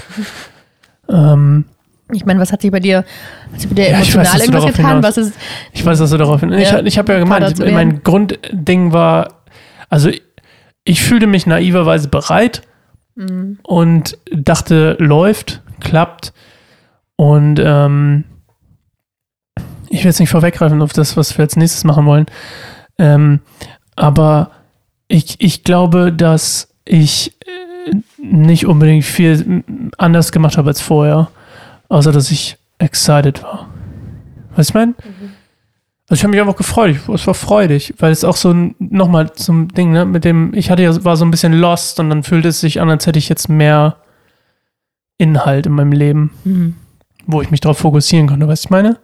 ähm, 1.09 1.65
ich 2.11 2.25
meine, 2.25 2.39
was 2.39 2.51
hat 2.51 2.61
sich 2.61 2.71
bei 2.71 2.79
dir, 2.79 3.05
hat 3.51 3.59
sich 3.59 3.69
bei 3.69 3.75
dir 3.75 3.89
ja, 3.89 3.95
emotional 3.95 4.25
weiß, 4.25 4.41
irgendwas 4.41 4.65
getan? 4.65 5.03
Was 5.03 5.17
ist, 5.17 5.33
ich 5.71 5.85
weiß, 5.85 5.99
dass 5.99 6.09
du 6.09 6.17
darauf 6.17 6.39
hin. 6.39 6.51
Ja, 6.51 6.79
ich, 6.79 6.85
ich 6.85 6.97
habe 6.97 7.13
ja 7.13 7.19
gemeint, 7.19 7.59
mein 7.59 8.03
Grundding 8.03 8.93
war, 8.93 9.43
also 9.89 10.09
ich, 10.83 11.01
fühlte 11.01 11.27
mich 11.27 11.45
naiverweise 11.45 12.07
bereit 12.07 12.61
mhm. 13.15 13.59
und 13.63 14.17
dachte, 14.31 14.97
läuft, 14.99 15.61
klappt. 15.79 16.33
Und 17.15 17.59
ähm, 17.63 18.25
ich 19.89 19.99
will 19.99 20.09
jetzt 20.09 20.19
nicht 20.19 20.29
vorweggreifen 20.29 20.81
auf 20.81 20.93
das, 20.93 21.15
was 21.15 21.37
wir 21.37 21.43
als 21.43 21.55
nächstes 21.55 21.83
machen 21.83 22.05
wollen. 22.05 22.25
Ähm, 22.97 23.39
aber 23.95 24.51
ich, 25.07 25.35
ich 25.39 25.63
glaube, 25.63 26.11
dass 26.11 26.73
ich 26.85 27.37
äh, 27.45 27.95
nicht 28.17 28.65
unbedingt 28.65 29.05
viel 29.05 29.63
anders 29.97 30.31
gemacht 30.31 30.57
habe 30.57 30.69
als 30.69 30.81
vorher. 30.81 31.29
Außer, 31.89 32.11
dass 32.11 32.31
ich 32.31 32.57
excited 32.79 33.43
war. 33.43 33.69
Was 34.55 34.69
ich 34.69 34.73
meine? 34.73 34.93
Mhm. 34.93 35.32
Also 36.13 36.19
ich 36.19 36.23
habe 36.25 36.31
mich 36.33 36.41
einfach 36.41 36.55
gefreut. 36.55 36.97
Es 37.11 37.25
war 37.25 37.33
freudig, 37.33 37.95
weil 37.97 38.11
es 38.11 38.23
auch 38.23 38.35
so 38.35 38.53
nochmal 38.77 39.33
zum 39.33 39.69
Ding, 39.69 39.93
ne, 39.93 40.05
mit 40.05 40.23
dem, 40.23 40.53
ich 40.53 40.69
hatte 40.69 40.83
ja, 40.83 41.03
war 41.03 41.17
so 41.17 41.25
ein 41.25 41.31
bisschen 41.31 41.53
lost 41.53 41.99
und 41.99 42.11
dann 42.11 42.21
fühlte 42.21 42.49
es 42.49 42.59
sich 42.59 42.79
an, 42.79 42.91
als 42.91 43.07
hätte 43.07 43.17
ich 43.17 43.29
jetzt 43.29 43.49
mehr 43.49 43.95
Inhalt 45.17 45.65
in 45.65 45.71
meinem 45.71 45.91
Leben, 45.91 46.29
mhm. 46.43 46.75
wo 47.25 47.41
ich 47.41 47.49
mich 47.49 47.61
darauf 47.61 47.79
fokussieren 47.79 48.27
konnte. 48.27 48.47
Weißt 48.47 48.65
du, 48.65 48.67
ich 48.67 48.69
meine? 48.69 48.97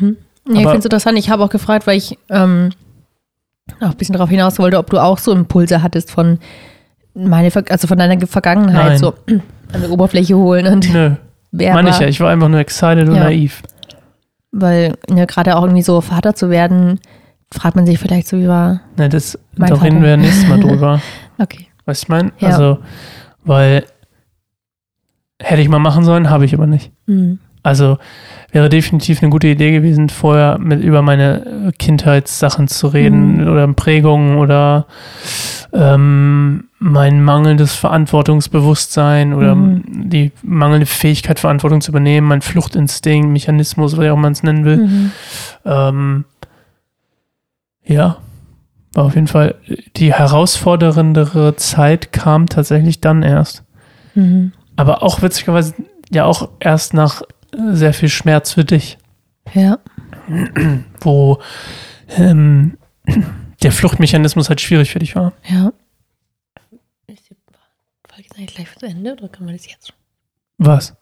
Mhm. 0.00 0.16
Ja, 0.48 0.54
ich 0.54 0.58
finde 0.58 0.78
es 0.78 0.84
interessant. 0.86 1.16
Ich 1.16 1.30
habe 1.30 1.44
auch 1.44 1.50
gefragt, 1.50 1.86
weil 1.86 1.96
ich 1.96 2.18
ähm, 2.28 2.70
auch 3.78 3.90
ein 3.90 3.96
bisschen 3.96 4.14
darauf 4.14 4.30
hinaus 4.30 4.58
wollte, 4.58 4.78
ob 4.78 4.90
du 4.90 4.98
auch 4.98 5.18
so 5.18 5.30
Impulse 5.30 5.80
hattest 5.80 6.10
von 6.10 6.40
meine, 7.14 7.52
also 7.68 7.86
von 7.86 7.98
deiner 7.98 8.26
Vergangenheit, 8.26 8.88
Nein. 8.88 8.98
so 8.98 9.14
an 9.28 9.80
der 9.80 9.92
Oberfläche 9.92 10.36
holen 10.36 10.66
und 10.66 10.92
Nö. 10.92 11.12
Meine 11.52 11.90
ich 11.90 12.00
ja, 12.00 12.08
ich 12.08 12.18
war 12.20 12.30
einfach 12.30 12.48
nur 12.48 12.58
excited 12.58 13.08
und 13.08 13.14
ja. 13.14 13.22
naiv. 13.22 13.62
Weil 14.60 14.96
ja, 15.14 15.24
gerade 15.24 15.56
auch 15.56 15.62
irgendwie 15.62 15.82
so 15.82 16.00
Vater 16.00 16.34
zu 16.34 16.50
werden, 16.50 17.00
fragt 17.52 17.76
man 17.76 17.86
sich 17.86 17.98
vielleicht 17.98 18.28
so 18.28 18.36
über. 18.36 18.80
Ne, 18.96 19.08
das 19.08 19.38
da 19.56 19.74
reden 19.74 20.02
wir 20.02 20.16
nächstes 20.16 20.48
Mal 20.48 20.60
drüber. 20.60 21.00
okay. 21.38 21.66
Weißt 21.86 22.02
du, 22.02 22.04
ich 22.04 22.08
meine? 22.08 22.32
Ja. 22.38 22.48
Also, 22.48 22.78
weil 23.44 23.84
hätte 25.40 25.62
ich 25.62 25.68
mal 25.68 25.78
machen 25.78 26.04
sollen, 26.04 26.30
habe 26.30 26.44
ich 26.44 26.54
aber 26.54 26.66
nicht. 26.66 26.90
Mhm. 27.06 27.38
Also 27.62 27.98
wäre 28.50 28.68
definitiv 28.68 29.22
eine 29.22 29.30
gute 29.30 29.48
Idee 29.48 29.72
gewesen, 29.72 30.08
vorher 30.08 30.58
mit 30.58 30.82
über 30.82 31.02
meine 31.02 31.72
Kindheitssachen 31.78 32.68
zu 32.68 32.88
reden 32.88 33.42
mhm. 33.42 33.48
oder 33.48 33.68
Prägungen 33.72 34.38
oder 34.38 34.86
ähm, 35.72 36.68
mein 36.78 37.22
mangelndes 37.22 37.74
Verantwortungsbewusstsein 37.74 39.34
oder 39.34 39.54
mhm. 39.54 40.08
die 40.08 40.32
mangelnde 40.42 40.86
Fähigkeit, 40.86 41.38
Verantwortung 41.38 41.80
zu 41.80 41.90
übernehmen, 41.90 42.26
mein 42.26 42.42
Fluchtinstinkt, 42.42 43.30
Mechanismus, 43.30 43.98
wie 43.98 44.10
auch 44.10 44.16
man 44.16 44.32
es 44.32 44.42
nennen 44.42 44.64
will. 44.64 44.76
Mhm. 44.78 45.10
Ähm, 45.64 46.24
ja, 47.84 48.18
war 48.94 49.04
auf 49.04 49.14
jeden 49.14 49.26
Fall 49.26 49.56
die 49.96 50.12
herausforderndere 50.12 51.56
Zeit 51.56 52.12
kam 52.12 52.48
tatsächlich 52.48 53.00
dann 53.00 53.22
erst. 53.22 53.64
Mhm. 54.14 54.52
Aber 54.76 55.02
auch 55.02 55.22
witzigerweise 55.22 55.74
ja 56.10 56.24
auch 56.24 56.48
erst 56.60 56.94
nach 56.94 57.22
sehr 57.70 57.94
viel 57.94 58.08
Schmerz 58.08 58.52
für 58.52 58.64
dich. 58.64 58.98
Ja. 59.54 59.78
Wo 61.00 61.38
ähm, 62.16 62.76
der 63.62 63.72
Fluchtmechanismus 63.72 64.48
halt 64.48 64.60
schwierig 64.60 64.90
für 64.90 64.98
dich 64.98 65.16
war. 65.16 65.32
Ja. 65.48 65.72
Ist 67.06 67.30
die 67.30 67.36
Folge 68.08 68.28
eigentlich 68.36 68.54
gleich 68.54 68.76
zu 68.76 68.86
Ende 68.86 69.12
oder 69.12 69.28
kann 69.28 69.44
man 69.44 69.56
das 69.56 69.66
jetzt? 69.66 69.92
Was? 70.58 70.94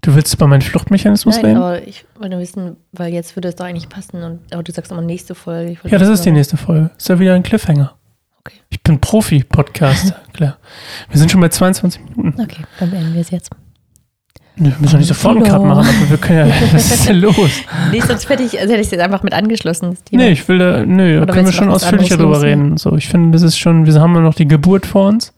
Du 0.00 0.14
willst 0.14 0.34
über 0.34 0.46
meinen 0.46 0.60
Fluchtmechanismus 0.60 1.36
Nein, 1.36 1.44
reden? 1.46 1.56
aber 1.56 1.86
ich 1.86 2.04
wollte 2.18 2.38
wissen, 2.38 2.76
weil 2.92 3.12
jetzt 3.12 3.36
würde 3.36 3.48
es 3.48 3.56
doch 3.56 3.64
eigentlich 3.64 3.88
passen. 3.88 4.22
Und, 4.22 4.52
aber 4.52 4.62
du 4.62 4.70
sagst 4.70 4.92
immer 4.92 5.00
nächste 5.00 5.34
Folge. 5.34 5.78
Ja, 5.88 5.98
das 5.98 6.08
ist 6.08 6.24
die 6.26 6.30
nächste 6.30 6.58
Folge. 6.58 6.90
Ist 6.98 7.08
ja 7.08 7.18
wieder 7.18 7.34
ein 7.34 7.42
Cliffhanger. 7.42 7.96
Okay. 8.40 8.58
Ich 8.68 8.82
bin 8.82 9.00
Profi-Podcast, 9.00 10.14
klar. 10.34 10.58
Wir 11.08 11.18
sind 11.18 11.30
schon 11.30 11.40
bei 11.40 11.48
22 11.48 12.02
Minuten. 12.16 12.38
Okay, 12.38 12.64
dann 12.78 12.90
beenden 12.90 13.14
wir 13.14 13.22
es 13.22 13.30
jetzt. 13.30 13.50
Wir 14.56 14.72
müssen 14.78 14.92
doch 14.92 14.98
nicht 14.98 15.08
sofort 15.08 15.36
einen 15.36 15.44
Cut 15.46 15.64
machen, 15.64 15.88
aber 15.88 16.10
wir 16.10 16.18
können 16.18 16.48
ja, 16.48 16.54
was 16.72 16.92
ist 16.92 17.08
denn 17.08 17.16
los? 17.16 17.50
Nee, 17.90 18.00
sonst 18.00 18.28
hätte 18.28 18.44
ich, 18.44 18.58
also 18.58 18.72
hätte 18.72 18.80
ich 18.80 18.86
es 18.86 18.90
jetzt 18.92 19.00
einfach 19.00 19.24
mit 19.24 19.34
angeschlossen. 19.34 19.90
Das 19.90 19.98
Nee, 20.12 20.30
ich 20.30 20.46
will 20.48 20.58
da, 20.58 20.86
nö, 20.86 21.24
da 21.26 21.32
können 21.32 21.46
wir 21.46 21.52
schon 21.52 21.70
ausführlicher 21.70 22.16
drüber 22.16 22.40
reden. 22.40 22.76
So, 22.76 22.94
ich 22.96 23.08
finde, 23.08 23.32
das 23.32 23.42
ist 23.42 23.58
schon, 23.58 23.84
wir 23.84 23.94
haben 24.00 24.14
ja 24.14 24.20
noch 24.20 24.34
die 24.34 24.46
Geburt 24.46 24.86
vor 24.86 25.08
uns. 25.08 25.32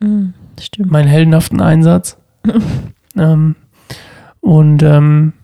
Mm, 0.00 0.28
stimmt. 0.58 0.90
Meinen 0.90 1.08
heldenhaften 1.08 1.60
Einsatz. 1.60 2.16
ähm, 3.18 3.56
und, 4.40 4.82
ähm, 4.82 5.34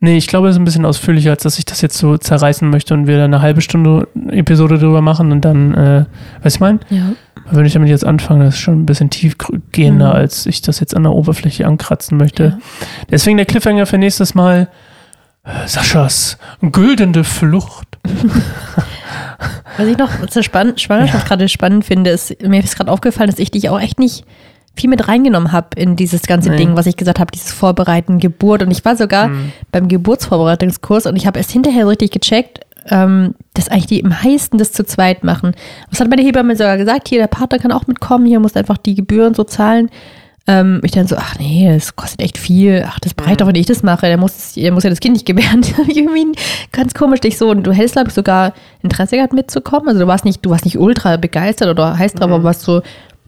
nee, 0.00 0.16
ich 0.16 0.26
glaube, 0.26 0.48
es 0.48 0.56
ist 0.56 0.60
ein 0.60 0.64
bisschen 0.64 0.84
ausführlicher, 0.84 1.30
als 1.30 1.42
dass 1.42 1.58
ich 1.58 1.64
das 1.64 1.80
jetzt 1.80 1.96
so 1.96 2.18
zerreißen 2.18 2.68
möchte 2.68 2.94
und 2.94 3.06
wir 3.06 3.16
dann 3.16 3.32
eine 3.32 3.42
halbe 3.42 3.60
Stunde 3.60 4.08
Episode 4.28 4.78
drüber 4.78 5.00
machen 5.00 5.32
und 5.32 5.44
dann, 5.44 5.74
äh, 5.74 6.04
weißt 6.42 6.56
du, 6.56 6.56
ich 6.56 6.60
meine? 6.60 6.80
Ja. 6.90 7.12
Wenn 7.50 7.64
ich 7.64 7.72
damit 7.72 7.88
jetzt 7.88 8.04
anfange, 8.04 8.44
das 8.44 8.54
ist 8.54 8.60
schon 8.60 8.82
ein 8.82 8.86
bisschen 8.86 9.10
tiefgehender, 9.10 10.10
mhm. 10.10 10.14
als 10.14 10.46
ich 10.46 10.62
das 10.62 10.80
jetzt 10.80 10.96
an 10.96 11.02
der 11.02 11.12
Oberfläche 11.12 11.66
ankratzen 11.66 12.16
möchte. 12.16 12.44
Ja. 12.44 12.58
Deswegen 13.10 13.36
der 13.36 13.46
Cliffhanger 13.46 13.86
für 13.86 13.98
nächstes 13.98 14.34
Mal. 14.34 14.68
Saschas 15.66 16.36
güldende 16.60 17.24
Flucht. 17.24 17.98
Was 19.78 19.86
ich 19.86 19.96
noch 19.96 20.26
zur 20.26 20.42
Spann 20.42 20.76
Schwangerschaft 20.76 21.24
ja. 21.24 21.28
gerade 21.28 21.48
spannend 21.48 21.84
finde, 21.84 22.10
ist, 22.10 22.42
mir 22.42 22.62
ist 22.62 22.76
gerade 22.76 22.90
aufgefallen, 22.90 23.30
dass 23.30 23.38
ich 23.38 23.50
dich 23.50 23.70
auch 23.70 23.80
echt 23.80 23.98
nicht 23.98 24.24
viel 24.76 24.88
mit 24.88 25.08
reingenommen 25.08 25.52
habe 25.52 25.68
in 25.76 25.96
dieses 25.96 26.22
ganze 26.22 26.50
nee. 26.50 26.56
Ding, 26.56 26.76
was 26.76 26.86
ich 26.86 26.96
gesagt 26.96 27.18
habe, 27.18 27.30
dieses 27.32 27.52
Vorbereiten, 27.52 28.18
Geburt. 28.18 28.62
Und 28.62 28.70
ich 28.70 28.84
war 28.84 28.96
sogar 28.96 29.28
mhm. 29.28 29.52
beim 29.72 29.88
Geburtsvorbereitungskurs 29.88 31.06
und 31.06 31.16
ich 31.16 31.26
habe 31.26 31.38
erst 31.38 31.50
hinterher 31.50 31.82
so 31.82 31.88
richtig 31.88 32.12
gecheckt, 32.12 32.60
ähm, 32.88 33.34
dass 33.54 33.68
eigentlich 33.68 33.86
die 33.86 34.00
im 34.00 34.08
meisten 34.08 34.58
das 34.58 34.72
zu 34.72 34.84
zweit 34.84 35.24
machen. 35.24 35.52
Was 35.90 36.00
hat 36.00 36.08
meine 36.08 36.22
Hebamme 36.22 36.56
sogar 36.56 36.76
gesagt? 36.76 37.08
Hier, 37.08 37.18
der 37.18 37.26
Partner 37.26 37.58
kann 37.58 37.72
auch 37.72 37.86
mitkommen, 37.86 38.26
hier 38.26 38.40
muss 38.40 38.56
einfach 38.56 38.78
die 38.78 38.94
Gebühren 38.94 39.34
so 39.34 39.44
zahlen. 39.44 39.90
Ähm, 40.46 40.80
ich 40.82 40.92
dann 40.92 41.06
so, 41.06 41.16
ach 41.16 41.38
nee, 41.38 41.70
das 41.72 41.94
kostet 41.94 42.22
echt 42.22 42.38
viel. 42.38 42.84
Ach, 42.86 42.98
das 42.98 43.12
braucht 43.12 43.40
doch, 43.40 43.46
wenn 43.46 43.54
ich 43.54 43.66
das 43.66 43.82
mache. 43.82 44.06
Der 44.06 44.16
muss, 44.16 44.54
der 44.54 44.72
muss 44.72 44.84
ja 44.84 44.90
das 44.90 45.00
Kind 45.00 45.12
nicht 45.12 45.26
gebären. 45.26 45.62
Irgendwie 45.88 46.26
ganz 46.72 46.94
komisch 46.94 47.20
dich 47.20 47.36
so. 47.36 47.50
Und 47.50 47.64
du 47.64 47.72
hättest, 47.72 47.94
glaube 47.94 48.08
ich, 48.08 48.14
sogar 48.14 48.54
Interesse 48.82 49.16
gehabt 49.16 49.34
mitzukommen. 49.34 49.88
Also 49.88 50.00
du 50.00 50.06
warst 50.06 50.24
nicht, 50.24 50.44
du 50.44 50.50
warst 50.50 50.64
nicht 50.64 50.78
ultra 50.78 51.18
begeistert 51.18 51.68
oder 51.68 51.98
heißt 51.98 52.18
drauf, 52.18 52.28
mhm. 52.28 52.34
aber 52.34 52.44
warst 52.44 52.62
so, 52.62 52.80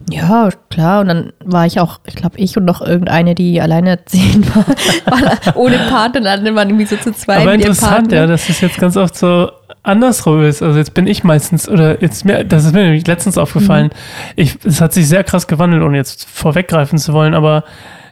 ja, 0.09 0.49
klar. 0.69 1.01
Und 1.01 1.07
dann 1.07 1.33
war 1.43 1.65
ich 1.65 1.79
auch, 1.79 1.99
ich 2.05 2.15
glaube, 2.15 2.37
ich 2.37 2.57
und 2.57 2.65
noch 2.65 2.81
irgendeine, 2.81 3.35
die 3.35 3.61
alleinerziehend 3.61 4.55
war, 4.55 4.65
war 5.05 5.57
ohne 5.57 5.77
Partner. 5.77 6.37
Und 6.37 6.45
dann 6.45 6.55
waren 6.55 6.69
irgendwie 6.69 6.85
so 6.85 6.97
zu 6.97 7.13
zweit. 7.13 7.41
Aber 7.41 7.53
interessant, 7.53 8.11
ja, 8.11 8.27
dass 8.27 8.49
es 8.49 8.61
jetzt 8.61 8.77
ganz 8.77 8.97
oft 8.97 9.15
so 9.15 9.49
andersrum 9.83 10.43
ist. 10.43 10.61
Also 10.61 10.77
jetzt 10.77 10.93
bin 10.93 11.07
ich 11.07 11.23
meistens, 11.23 11.69
oder 11.69 12.01
jetzt 12.01 12.25
mir, 12.25 12.43
das 12.43 12.65
ist 12.65 12.73
mir 12.73 12.83
nämlich 12.83 13.05
letztens 13.05 13.37
aufgefallen. 13.37 13.87
Mhm. 13.87 14.33
Ich, 14.35 14.57
es 14.65 14.81
hat 14.81 14.93
sich 14.93 15.07
sehr 15.07 15.23
krass 15.23 15.47
gewandelt, 15.47 15.83
ohne 15.83 15.97
jetzt 15.97 16.27
vorweggreifen 16.29 16.97
zu 16.97 17.13
wollen, 17.13 17.33
aber 17.33 17.63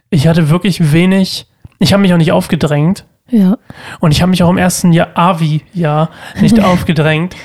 ich 0.09 0.27
hatte 0.27 0.49
wirklich 0.49 0.91
wenig, 0.91 1.47
ich 1.79 1.93
habe 1.93 2.01
mich 2.01 2.13
auch 2.13 2.17
nicht 2.17 2.33
aufgedrängt. 2.33 3.05
Ja. 3.29 3.57
Und 4.01 4.11
ich 4.11 4.21
habe 4.21 4.29
mich 4.29 4.43
auch 4.43 4.49
im 4.49 4.57
ersten 4.57 4.91
Jahr, 4.91 5.09
AVI-Jahr, 5.15 6.09
nicht 6.41 6.59
aufgedrängt. 6.63 7.35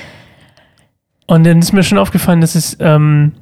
Und 1.27 1.45
dann 1.45 1.59
ist 1.59 1.73
mir 1.73 1.83
schon 1.83 1.97
aufgefallen, 1.97 2.41
dass 2.41 2.55
es, 2.55 2.77
ähm, 2.79 3.33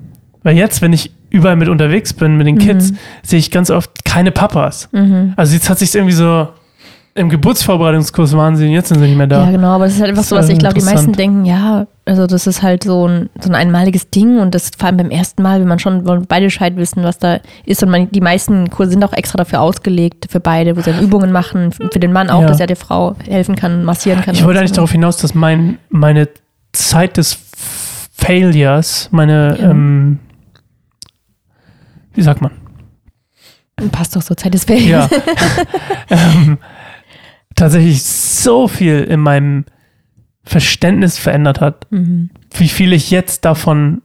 weil 0.45 0.55
jetzt, 0.55 0.83
wenn 0.83 0.93
ich 0.93 1.11
überall 1.31 1.55
mit 1.55 1.69
unterwegs 1.69 2.13
bin, 2.13 2.37
mit 2.37 2.45
den 2.45 2.59
Kids, 2.59 2.91
mhm. 2.91 2.97
sehe 3.23 3.39
ich 3.39 3.49
ganz 3.49 3.71
oft 3.71 4.05
keine 4.05 4.31
Papas. 4.31 4.89
Mhm. 4.91 5.33
Also 5.35 5.55
jetzt 5.55 5.71
hat 5.71 5.79
sich 5.79 5.93
irgendwie 5.95 6.13
so 6.13 6.49
im 7.15 7.29
Geburtsvorbereitungskurs 7.29 8.37
waren 8.37 8.55
sie 8.55 8.67
und 8.67 8.71
jetzt 8.71 8.89
sind 8.89 8.99
sie 8.99 9.07
nicht 9.07 9.17
mehr 9.17 9.25
da. 9.25 9.45
Ja, 9.45 9.51
genau, 9.51 9.69
aber 9.69 9.85
das 9.85 9.95
ist 9.95 10.01
halt 10.01 10.11
einfach 10.11 10.23
so, 10.23 10.35
was 10.35 10.49
ich 10.49 10.59
glaube, 10.59 10.77
die 10.77 10.85
meisten 10.85 11.13
denken, 11.13 11.45
ja, 11.45 11.87
also 12.05 12.27
das 12.27 12.45
ist 12.45 12.61
halt 12.61 12.83
so 12.83 13.07
ein, 13.07 13.29
so 13.39 13.49
ein 13.49 13.55
einmaliges 13.55 14.11
Ding 14.11 14.37
und 14.37 14.53
das 14.53 14.69
vor 14.77 14.87
allem 14.87 14.97
beim 14.97 15.09
ersten 15.09 15.41
Mal, 15.41 15.61
wenn 15.61 15.67
man 15.67 15.79
schon 15.79 16.03
beide 16.27 16.45
Bescheid 16.45 16.75
wissen, 16.75 17.01
was 17.01 17.17
da 17.17 17.39
ist 17.65 17.81
und 17.81 17.89
man, 17.89 18.11
die 18.11 18.21
meisten 18.21 18.69
Kurse 18.69 18.91
sind 18.91 19.03
auch 19.03 19.13
extra 19.13 19.37
dafür 19.37 19.61
ausgelegt, 19.61 20.27
für 20.29 20.39
beide, 20.39 20.77
wo 20.77 20.81
sie 20.81 20.91
dann 20.91 21.01
Übungen 21.01 21.31
machen, 21.31 21.71
für 21.71 21.99
den 21.99 22.13
Mann 22.13 22.29
auch, 22.29 22.41
ja. 22.41 22.47
dass 22.47 22.59
er 22.59 22.67
der 22.67 22.75
Frau 22.75 23.15
helfen 23.27 23.55
kann, 23.55 23.83
massieren 23.83 24.21
kann. 24.21 24.35
Ich 24.35 24.43
wollte 24.43 24.59
eigentlich 24.59 24.71
so. 24.71 24.75
darauf 24.75 24.91
hinaus, 24.91 25.17
dass 25.17 25.33
mein, 25.33 25.79
meine 25.89 26.27
Zeit 26.71 27.17
des 27.17 27.39
Failures, 28.15 29.09
meine, 29.11 29.57
ja. 29.59 29.71
ähm, 29.71 30.19
wie 32.15 32.21
sagt 32.21 32.41
man? 32.41 32.51
Passt 33.91 34.15
doch 34.15 34.21
so, 34.21 34.35
Zeit 34.35 34.53
des 34.53 34.63
Failures. 34.63 35.09
Ja. 35.09 35.19
ähm, 36.09 36.57
tatsächlich 37.55 38.03
so 38.03 38.67
viel 38.67 39.03
in 39.03 39.19
meinem 39.19 39.65
Verständnis 40.43 41.17
verändert 41.17 41.59
hat, 41.61 41.87
mhm. 41.91 42.29
wie 42.51 42.69
viel 42.69 42.93
ich 42.93 43.11
jetzt 43.11 43.45
davon 43.45 44.01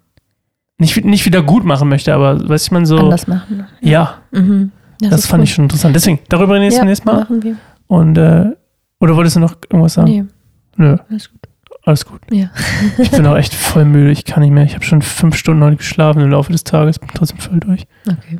nicht, 0.78 1.04
nicht 1.04 1.26
wieder 1.26 1.42
gut 1.42 1.64
machen 1.64 1.88
möchte, 1.88 2.14
aber 2.14 2.48
weiß 2.48 2.64
ich 2.64 2.70
man 2.70 2.86
so. 2.86 2.98
Anders 2.98 3.26
machen. 3.26 3.66
Ja. 3.80 3.90
ja. 4.32 4.40
Mhm. 4.40 4.72
Das, 5.00 5.10
das 5.10 5.26
fand 5.26 5.42
gut. 5.42 5.48
ich 5.48 5.54
schon 5.54 5.64
interessant. 5.64 5.94
Deswegen, 5.94 6.20
darüber 6.28 6.58
nächstes, 6.58 6.78
ja, 6.78 6.84
nächstes 6.84 7.04
Mal. 7.04 7.20
Machen 7.20 7.42
wir. 7.42 7.56
Und, 7.86 8.16
äh, 8.16 8.46
oder 8.98 9.16
wolltest 9.16 9.36
du 9.36 9.40
noch 9.40 9.56
irgendwas 9.68 9.94
sagen? 9.94 10.10
Nee. 10.10 10.24
Nö. 10.76 10.96
Alles 11.08 11.30
gut. 11.30 11.39
Alles 11.90 12.06
gut. 12.06 12.20
Ja. 12.30 12.50
Ich 12.98 13.10
bin 13.10 13.26
auch 13.26 13.34
echt 13.36 13.52
voll 13.52 13.84
müde. 13.84 14.12
Ich 14.12 14.24
kann 14.24 14.42
nicht 14.44 14.52
mehr. 14.52 14.62
Ich 14.62 14.74
habe 14.74 14.84
schon 14.84 15.02
fünf 15.02 15.34
Stunden 15.36 15.64
heute 15.64 15.74
geschlafen 15.76 16.22
im 16.22 16.30
Laufe 16.30 16.52
des 16.52 16.62
Tages. 16.62 17.00
Bin 17.00 17.08
trotzdem 17.12 17.38
voll 17.38 17.58
durch. 17.58 17.84
Okay. 18.06 18.38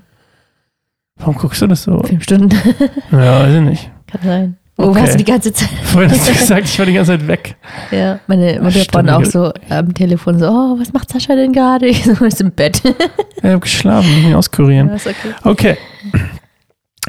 Warum 1.17 1.35
guckst 1.35 1.61
du 1.61 1.67
das 1.67 1.83
so? 1.83 1.99
Fünf 2.05 2.23
Stunden. 2.23 2.51
Ja, 3.11 3.41
weiß 3.41 3.55
ich 3.57 3.61
nicht. 3.63 3.91
Kann 4.07 4.21
sein. 4.23 4.57
Wo 4.77 4.85
Okay. 4.85 5.01
warst 5.01 5.15
du 5.15 5.19
die 5.19 5.25
ganze 5.25 5.53
Zeit? 5.53 5.69
Vorhin 5.83 6.11
hast 6.13 6.29
du 6.29 6.33
gesagt, 6.39 6.65
ich 6.67 6.79
war 6.79 6.87
die 6.87 6.93
ganze 6.93 7.11
Zeit 7.19 7.27
weg. 7.27 7.57
Ja, 7.91 8.21
meine 8.29 8.61
Mutter 8.63 8.85
war 8.93 9.19
auch 9.19 9.25
so 9.25 9.53
am 9.69 9.93
Telefon 9.95 10.39
so, 10.39 10.47
oh, 10.49 10.79
was 10.79 10.93
macht 10.93 11.11
Sascha 11.11 11.35
denn 11.35 11.53
gerade? 11.53 11.87
Ich 11.89 12.05
so, 12.05 12.13
ist 12.25 12.41
im 12.41 12.53
Bett. 12.53 12.81
Ich 12.85 13.43
habe 13.43 13.59
geschlafen, 13.59 14.09
ich 14.17 14.25
bin 14.27 14.35
auskurieren. 14.37 14.89
Ja, 14.91 14.95
okay. 14.95 15.35
Okay. 15.43 15.77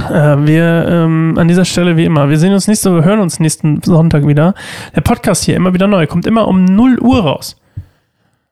Äh, 0.10 0.48
wir 0.48 0.88
ähm, 0.88 1.36
an 1.38 1.48
dieser 1.48 1.66
Stelle 1.66 1.98
wie 1.98 2.06
immer. 2.06 2.30
Wir 2.30 2.38
sehen 2.38 2.54
uns 2.54 2.68
nächste, 2.68 2.94
wir 2.94 3.04
hören 3.04 3.20
uns 3.20 3.40
nächsten 3.40 3.82
Sonntag 3.84 4.26
wieder. 4.28 4.54
Der 4.96 5.02
Podcast 5.02 5.44
hier 5.44 5.56
immer 5.56 5.74
wieder 5.74 5.88
neu, 5.88 6.08
kommt 6.08 6.26
immer 6.26 6.48
um 6.48 6.66
0 6.66 7.00
Uhr 7.00 7.22
raus. 7.22 7.58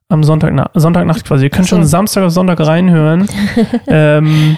Am 0.10 0.24
Sonntag, 0.24 0.72
Sonntagnacht 0.74 1.26
quasi. 1.26 1.46
Ihr 1.46 1.50
könnt 1.50 1.68
so. 1.68 1.76
schon 1.76 1.86
Samstag 1.86 2.24
auf 2.24 2.32
Sonntag 2.32 2.60
reinhören. 2.60 3.28
ähm, 3.88 4.58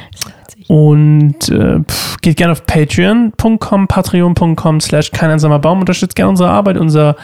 und 0.67 1.49
äh, 1.49 1.79
pff, 1.81 2.17
geht 2.21 2.37
gerne 2.37 2.53
auf 2.53 2.65
patreon.com, 2.65 3.87
patreon.com 3.87 4.79
slash 4.79 5.11
kein 5.11 5.29
einsamer 5.29 5.59
Baum. 5.59 5.81
Unterstützt 5.81 6.15
gerne 6.15 6.29
unsere 6.29 6.49
Arbeit, 6.49 6.77
unser 6.77 7.17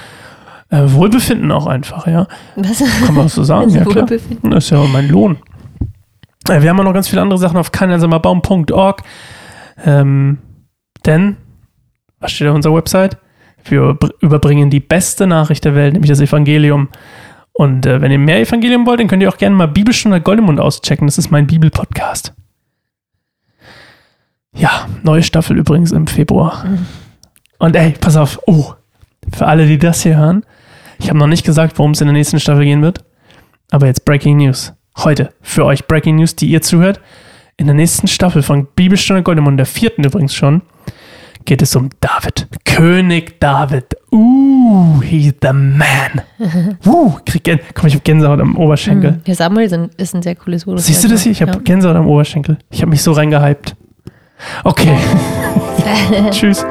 äh, 0.69 0.81
Wohlbefinden 0.85 1.51
auch 1.51 1.67
einfach, 1.67 2.07
ja. 2.07 2.27
Was? 2.57 2.83
Kann 3.05 3.15
man 3.15 3.29
so 3.29 3.43
sagen? 3.43 3.69
Ja, 3.73 3.85
klar. 3.85 4.05
Das 4.05 4.65
ist 4.65 4.69
ja 4.69 4.83
mein 4.91 5.07
Lohn. 5.07 5.37
Äh, 6.49 6.61
Wir 6.61 6.69
haben 6.69 6.79
auch 6.79 6.83
noch 6.83 6.93
ganz 6.93 7.07
viele 7.07 7.21
andere 7.21 7.39
Sachen 7.39 7.57
auf 7.57 7.71
keineinsamerbaum.org. 7.71 9.03
Ähm, 9.83 10.39
denn, 11.05 11.37
was 12.19 12.31
steht 12.31 12.47
auf 12.47 12.55
unserer 12.55 12.75
Website? 12.75 13.17
Wir 13.63 13.81
überbr- 13.81 14.13
überbringen 14.21 14.69
die 14.69 14.79
beste 14.79 15.27
Nachricht 15.27 15.65
der 15.65 15.75
Welt, 15.75 15.93
nämlich 15.93 16.09
das 16.09 16.21
Evangelium. 16.21 16.89
Und 17.53 17.85
äh, 17.85 18.01
wenn 18.01 18.11
ihr 18.11 18.19
mehr 18.19 18.39
Evangelium 18.39 18.85
wollt, 18.85 18.99
dann 18.99 19.07
könnt 19.07 19.23
ihr 19.23 19.29
auch 19.29 19.37
gerne 19.37 19.55
mal 19.55 19.67
Bibelstunde 19.67 20.21
Goldemund 20.21 20.59
auschecken. 20.59 21.07
Das 21.07 21.17
ist 21.17 21.31
mein 21.31 21.47
Bibelpodcast. 21.47 22.33
Ja, 24.55 24.87
neue 25.03 25.23
Staffel 25.23 25.57
übrigens 25.57 25.91
im 25.91 26.07
Februar. 26.07 26.65
Und 27.59 27.75
ey, 27.75 27.91
pass 27.99 28.15
auf. 28.15 28.39
Oh, 28.47 28.73
für 29.35 29.47
alle, 29.47 29.67
die 29.67 29.77
das 29.77 30.01
hier 30.01 30.17
hören. 30.17 30.45
Ich 30.99 31.09
habe 31.09 31.19
noch 31.19 31.27
nicht 31.27 31.45
gesagt, 31.45 31.77
worum 31.77 31.91
es 31.91 32.01
in 32.01 32.07
der 32.07 32.13
nächsten 32.13 32.39
Staffel 32.39 32.63
gehen 32.63 32.81
wird. 32.81 33.03
Aber 33.69 33.85
jetzt 33.85 34.05
Breaking 34.05 34.37
News. 34.37 34.73
Heute 34.97 35.33
für 35.41 35.65
euch 35.65 35.85
Breaking 35.87 36.15
News, 36.15 36.35
die 36.35 36.47
ihr 36.47 36.61
zuhört. 36.61 37.01
In 37.59 37.65
der 37.65 37.73
nächsten 37.73 38.07
Staffel 38.07 38.43
von 38.43 38.67
Bibelstunde 38.75 39.23
Goldemund, 39.23 39.57
der 39.57 39.65
vierten 39.65 40.03
übrigens 40.03 40.35
schon, 40.35 40.61
geht 41.45 41.63
es 41.63 41.75
um 41.75 41.89
David. 42.01 42.47
König 42.65 43.39
David. 43.39 43.85
Uh, 44.11 45.01
he's 45.01 45.33
the 45.41 45.53
man. 45.53 46.21
Uh, 46.85 47.13
krieg 47.25 47.43
Gän 47.43 47.59
Komm, 47.73 47.87
ich 47.87 47.95
hab 47.95 48.03
Gänsehaut 48.03 48.39
am 48.39 48.55
Oberschenkel. 48.57 49.13
Mhm. 49.13 49.23
Der 49.23 49.33
Samuel 49.33 49.65
ist 49.65 49.73
ein, 49.73 49.89
ist 49.97 50.13
ein 50.13 50.21
sehr 50.21 50.35
cooles 50.35 50.65
Foto. 50.65 50.77
Siehst 50.77 51.03
du 51.03 51.07
das 51.07 51.23
hier? 51.23 51.31
Ich 51.31 51.41
habe 51.41 51.53
Ja. 51.53 51.57
Gänsehaut 51.57 51.95
am 51.95 52.07
Oberschenkel. 52.07 52.59
Ich 52.69 52.81
habe 52.81 52.91
mich 52.91 53.01
so 53.01 53.13
reingehypt. 53.13 53.75
Okay. 54.63 54.95
Tschüss. 56.29 56.63